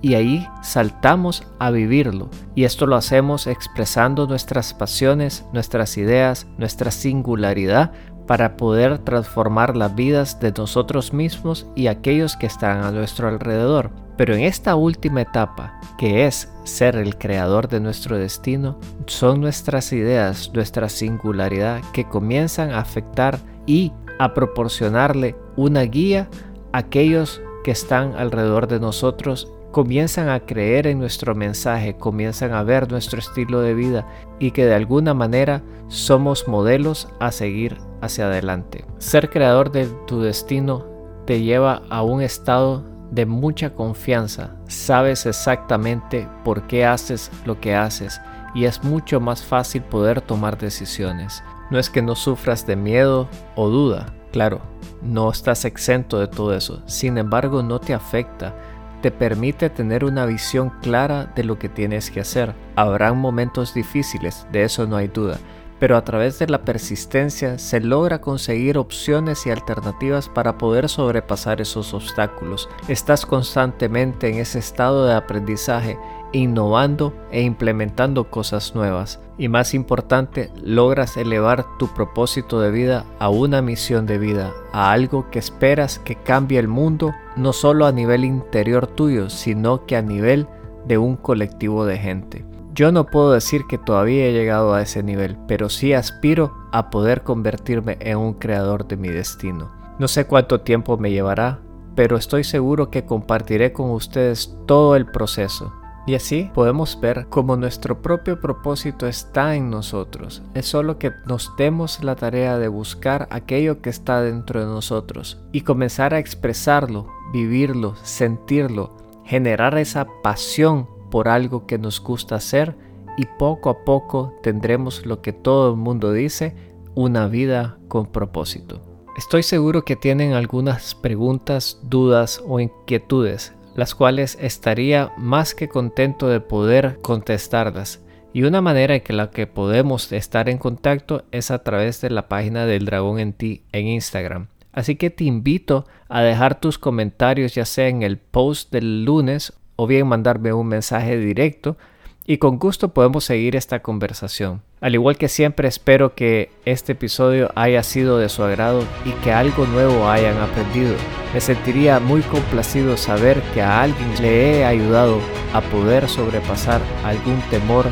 Y 0.01 0.15
ahí 0.15 0.45
saltamos 0.61 1.43
a 1.59 1.71
vivirlo. 1.71 2.29
Y 2.55 2.65
esto 2.65 2.85
lo 2.85 2.97
hacemos 2.97 3.47
expresando 3.47 4.27
nuestras 4.27 4.73
pasiones, 4.73 5.45
nuestras 5.53 5.97
ideas, 5.97 6.45
nuestra 6.57 6.91
singularidad 6.91 7.93
para 8.27 8.57
poder 8.57 8.99
transformar 8.99 9.75
las 9.75 9.93
vidas 9.95 10.39
de 10.39 10.51
nosotros 10.51 11.13
mismos 11.13 11.67
y 11.75 11.87
aquellos 11.87 12.35
que 12.37 12.47
están 12.47 12.83
a 12.83 12.91
nuestro 12.91 13.27
alrededor. 13.27 13.91
Pero 14.17 14.35
en 14.35 14.41
esta 14.41 14.75
última 14.75 15.21
etapa, 15.21 15.79
que 15.97 16.25
es 16.25 16.51
ser 16.63 16.95
el 16.95 17.17
creador 17.17 17.67
de 17.67 17.79
nuestro 17.79 18.17
destino, 18.17 18.77
son 19.07 19.41
nuestras 19.41 19.91
ideas, 19.91 20.51
nuestra 20.53 20.87
singularidad 20.89 21.81
que 21.93 22.07
comienzan 22.07 22.71
a 22.71 22.79
afectar 22.79 23.39
y 23.65 23.91
a 24.19 24.33
proporcionarle 24.33 25.35
una 25.55 25.81
guía 25.81 26.29
a 26.71 26.79
aquellos 26.79 27.41
que 27.63 27.71
están 27.71 28.13
alrededor 28.15 28.67
de 28.67 28.79
nosotros 28.79 29.51
comienzan 29.73 30.29
a 30.29 30.39
creer 30.39 30.85
en 30.85 30.99
nuestro 30.99 31.33
mensaje, 31.33 31.97
comienzan 31.97 32.53
a 32.53 32.63
ver 32.63 32.89
nuestro 32.91 33.19
estilo 33.19 33.59
de 33.59 33.73
vida 33.73 34.07
y 34.39 34.51
que 34.51 34.65
de 34.65 34.75
alguna 34.75 35.15
manera 35.15 35.63
somos 35.87 36.47
modelos 36.47 37.09
a 37.19 37.31
seguir 37.31 37.79
hacia 37.99 38.27
adelante. 38.27 38.85
Ser 38.99 39.31
creador 39.31 39.71
de 39.71 39.87
tu 40.07 40.21
destino 40.21 40.85
te 41.25 41.41
lleva 41.41 41.81
a 41.89 42.03
un 42.03 42.21
estado 42.21 42.85
de 43.09 43.25
mucha 43.25 43.73
confianza. 43.73 44.55
Sabes 44.67 45.25
exactamente 45.25 46.29
por 46.43 46.67
qué 46.67 46.85
haces 46.85 47.31
lo 47.43 47.59
que 47.59 47.75
haces 47.75 48.21
y 48.53 48.65
es 48.65 48.83
mucho 48.83 49.19
más 49.19 49.43
fácil 49.43 49.81
poder 49.81 50.21
tomar 50.21 50.57
decisiones. 50.57 51.43
No 51.71 51.79
es 51.79 51.89
que 51.89 52.03
no 52.03 52.13
sufras 52.13 52.67
de 52.67 52.75
miedo 52.75 53.27
o 53.55 53.69
duda, 53.69 54.13
claro, 54.31 54.61
no 55.01 55.31
estás 55.31 55.65
exento 55.65 56.19
de 56.19 56.27
todo 56.27 56.53
eso. 56.53 56.81
Sin 56.85 57.17
embargo, 57.17 57.63
no 57.63 57.79
te 57.79 57.93
afecta 57.93 58.55
te 59.03 59.11
permite 59.11 59.69
tener 59.69 60.05
una 60.05 60.25
visión 60.25 60.69
clara 60.81 61.25
de 61.35 61.43
lo 61.43 61.59
que 61.59 61.67
tienes 61.67 62.09
que 62.09 62.21
hacer. 62.21 62.55
Habrán 62.77 63.17
momentos 63.17 63.73
difíciles, 63.73 64.47
de 64.53 64.63
eso 64.63 64.87
no 64.87 64.95
hay 64.95 65.09
duda, 65.09 65.39
pero 65.77 65.97
a 65.97 66.05
través 66.05 66.39
de 66.39 66.47
la 66.47 66.63
persistencia 66.63 67.59
se 67.59 67.81
logra 67.81 68.21
conseguir 68.21 68.77
opciones 68.77 69.45
y 69.45 69.51
alternativas 69.51 70.29
para 70.29 70.57
poder 70.57 70.87
sobrepasar 70.87 71.59
esos 71.59 71.93
obstáculos. 71.93 72.69
Estás 72.87 73.25
constantemente 73.25 74.29
en 74.29 74.35
ese 74.35 74.59
estado 74.59 75.05
de 75.05 75.15
aprendizaje 75.15 75.99
innovando 76.33 77.13
e 77.31 77.41
implementando 77.41 78.29
cosas 78.29 78.75
nuevas. 78.75 79.21
Y 79.37 79.47
más 79.47 79.73
importante, 79.73 80.51
logras 80.61 81.15
elevar 81.17 81.65
tu 81.79 81.87
propósito 81.93 82.59
de 82.59 82.71
vida 82.71 83.05
a 83.19 83.29
una 83.29 83.61
misión 83.61 84.05
de 84.05 84.17
vida, 84.17 84.51
a 84.71 84.91
algo 84.91 85.29
que 85.31 85.39
esperas 85.39 85.99
que 85.99 86.15
cambie 86.15 86.59
el 86.59 86.67
mundo, 86.67 87.13
no 87.35 87.53
solo 87.53 87.85
a 87.85 87.91
nivel 87.91 88.25
interior 88.25 88.87
tuyo, 88.87 89.29
sino 89.29 89.85
que 89.85 89.95
a 89.95 90.01
nivel 90.01 90.47
de 90.85 90.97
un 90.97 91.15
colectivo 91.15 91.85
de 91.85 91.97
gente. 91.97 92.45
Yo 92.73 92.91
no 92.91 93.05
puedo 93.05 93.31
decir 93.31 93.65
que 93.67 93.77
todavía 93.77 94.25
he 94.25 94.33
llegado 94.33 94.73
a 94.73 94.81
ese 94.81 95.03
nivel, 95.03 95.37
pero 95.47 95.69
sí 95.69 95.93
aspiro 95.93 96.53
a 96.71 96.89
poder 96.89 97.21
convertirme 97.21 97.97
en 97.99 98.17
un 98.17 98.33
creador 98.33 98.87
de 98.87 98.97
mi 98.97 99.09
destino. 99.09 99.71
No 99.99 100.07
sé 100.07 100.25
cuánto 100.25 100.61
tiempo 100.61 100.97
me 100.97 101.11
llevará, 101.11 101.59
pero 101.95 102.17
estoy 102.17 102.43
seguro 102.43 102.89
que 102.89 103.05
compartiré 103.05 103.73
con 103.73 103.91
ustedes 103.91 104.57
todo 104.65 104.95
el 104.95 105.05
proceso. 105.05 105.71
Y 106.05 106.15
así 106.15 106.51
podemos 106.53 106.99
ver 106.99 107.27
cómo 107.29 107.55
nuestro 107.55 108.01
propio 108.01 108.41
propósito 108.41 109.07
está 109.07 109.55
en 109.55 109.69
nosotros. 109.69 110.41
Es 110.53 110.65
solo 110.65 110.99
que 110.99 111.11
nos 111.25 111.55
demos 111.57 112.03
la 112.03 112.15
tarea 112.15 112.57
de 112.57 112.67
buscar 112.67 113.27
aquello 113.31 113.81
que 113.81 113.89
está 113.89 114.21
dentro 114.21 114.59
de 114.59 114.65
nosotros 114.65 115.39
y 115.53 115.61
comenzar 115.61 116.13
a 116.13 116.19
expresarlo, 116.19 117.07
vivirlo, 117.31 117.95
sentirlo, 118.03 118.97
generar 119.23 119.77
esa 119.77 120.07
pasión 120.21 120.87
por 121.09 121.29
algo 121.29 121.65
que 121.65 121.77
nos 121.77 122.01
gusta 122.01 122.35
hacer 122.35 122.75
y 123.17 123.25
poco 123.37 123.69
a 123.69 123.85
poco 123.85 124.33
tendremos 124.41 125.05
lo 125.05 125.21
que 125.21 125.31
todo 125.31 125.71
el 125.71 125.77
mundo 125.77 126.11
dice, 126.11 126.55
una 126.95 127.27
vida 127.27 127.77
con 127.87 128.07
propósito. 128.07 128.81
Estoy 129.15 129.43
seguro 129.43 129.85
que 129.85 129.95
tienen 129.95 130.33
algunas 130.33 130.95
preguntas, 130.95 131.79
dudas 131.83 132.43
o 132.47 132.59
inquietudes, 132.59 133.53
las 133.75 133.95
cuales 133.95 134.37
estaría 134.41 135.11
más 135.17 135.55
que 135.55 135.69
contento 135.69 136.27
de 136.27 136.39
poder 136.39 136.99
contestarlas. 137.01 138.01
Y 138.33 138.43
una 138.43 138.61
manera 138.61 138.95
en 138.95 139.01
que 139.01 139.13
la 139.13 139.29
que 139.29 139.45
podemos 139.45 140.11
estar 140.11 140.49
en 140.49 140.57
contacto 140.57 141.23
es 141.31 141.51
a 141.51 141.63
través 141.63 142.01
de 142.01 142.09
la 142.09 142.27
página 142.27 142.65
del 142.65 142.85
Dragón 142.85 143.19
en 143.19 143.33
ti 143.33 143.63
en 143.71 143.87
Instagram. 143.87 144.47
Así 144.71 144.95
que 144.95 145.11
te 145.11 145.23
invito 145.25 145.85
a 146.09 146.21
dejar 146.21 146.59
tus 146.59 146.79
comentarios 146.79 147.53
ya 147.53 147.65
sea 147.65 147.87
en 147.87 148.01
el 148.01 148.17
post 148.17 148.71
del 148.71 149.05
lunes 149.05 149.53
o 149.75 149.85
bien 149.85 150.07
mandarme 150.07 150.51
un 150.51 150.67
mensaje 150.67 151.17
directo 151.17 151.77
y 152.25 152.37
con 152.37 152.57
gusto 152.57 152.89
podemos 152.89 153.25
seguir 153.25 153.55
esta 153.55 153.81
conversación. 153.81 154.61
Al 154.79 154.93
igual 154.93 155.17
que 155.17 155.27
siempre 155.27 155.67
espero 155.67 156.15
que 156.15 156.51
este 156.65 156.93
episodio 156.93 157.51
haya 157.55 157.83
sido 157.83 158.17
de 158.17 158.29
su 158.29 158.43
agrado 158.43 158.83
y 159.05 159.11
que 159.23 159.31
algo 159.31 159.65
nuevo 159.65 160.07
hayan 160.09 160.37
aprendido. 160.37 160.95
Me 161.33 161.41
sentiría 161.41 161.99
muy 161.99 162.21
complacido 162.21 162.95
saber 162.97 163.41
que 163.53 163.61
a 163.61 163.81
alguien 163.81 164.21
le 164.21 164.59
he 164.59 164.65
ayudado 164.65 165.19
a 165.53 165.61
poder 165.61 166.07
sobrepasar 166.07 166.81
algún 167.03 167.39
temor 167.49 167.85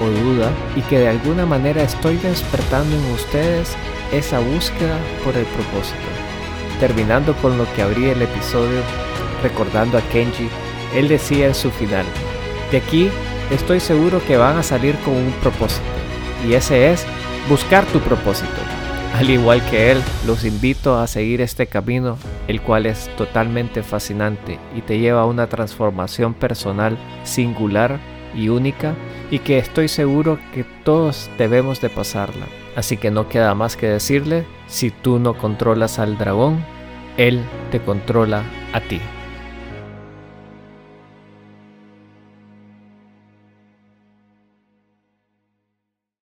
o 0.00 0.06
duda 0.08 0.50
y 0.76 0.82
que 0.82 0.98
de 0.98 1.08
alguna 1.08 1.46
manera 1.46 1.82
estoy 1.82 2.16
despertando 2.16 2.94
en 2.94 3.12
ustedes 3.12 3.76
esa 4.12 4.38
búsqueda 4.38 4.98
por 5.24 5.36
el 5.36 5.44
propósito. 5.46 5.96
Terminando 6.80 7.34
con 7.36 7.56
lo 7.56 7.70
que 7.74 7.82
abrí 7.82 8.06
el 8.06 8.22
episodio, 8.22 8.80
recordando 9.42 9.98
a 9.98 10.02
Kenji 10.12 10.48
él 10.94 11.08
decía 11.08 11.46
en 11.46 11.54
su 11.54 11.70
final, 11.70 12.06
de 12.70 12.78
aquí 12.78 13.10
estoy 13.50 13.80
seguro 13.80 14.20
que 14.26 14.36
van 14.36 14.56
a 14.56 14.62
salir 14.62 14.96
con 15.00 15.14
un 15.14 15.32
propósito, 15.42 15.86
y 16.46 16.54
ese 16.54 16.92
es 16.92 17.06
buscar 17.48 17.84
tu 17.86 18.00
propósito. 18.00 18.52
Al 19.14 19.30
igual 19.30 19.64
que 19.70 19.92
él, 19.92 20.02
los 20.26 20.44
invito 20.44 20.98
a 20.98 21.06
seguir 21.06 21.40
este 21.40 21.66
camino, 21.66 22.18
el 22.48 22.60
cual 22.60 22.84
es 22.84 23.08
totalmente 23.16 23.82
fascinante 23.82 24.58
y 24.74 24.82
te 24.82 24.98
lleva 24.98 25.22
a 25.22 25.26
una 25.26 25.46
transformación 25.46 26.34
personal 26.34 26.98
singular 27.24 27.98
y 28.34 28.50
única 28.50 28.94
y 29.30 29.38
que 29.38 29.58
estoy 29.58 29.88
seguro 29.88 30.38
que 30.52 30.64
todos 30.84 31.30
debemos 31.38 31.80
de 31.80 31.88
pasarla. 31.88 32.46
Así 32.76 32.98
que 32.98 33.10
no 33.10 33.28
queda 33.28 33.54
más 33.54 33.76
que 33.76 33.86
decirle, 33.86 34.44
si 34.66 34.90
tú 34.90 35.18
no 35.18 35.38
controlas 35.38 35.98
al 35.98 36.18
dragón, 36.18 36.62
él 37.16 37.42
te 37.70 37.80
controla 37.80 38.42
a 38.74 38.80
ti. 38.80 39.00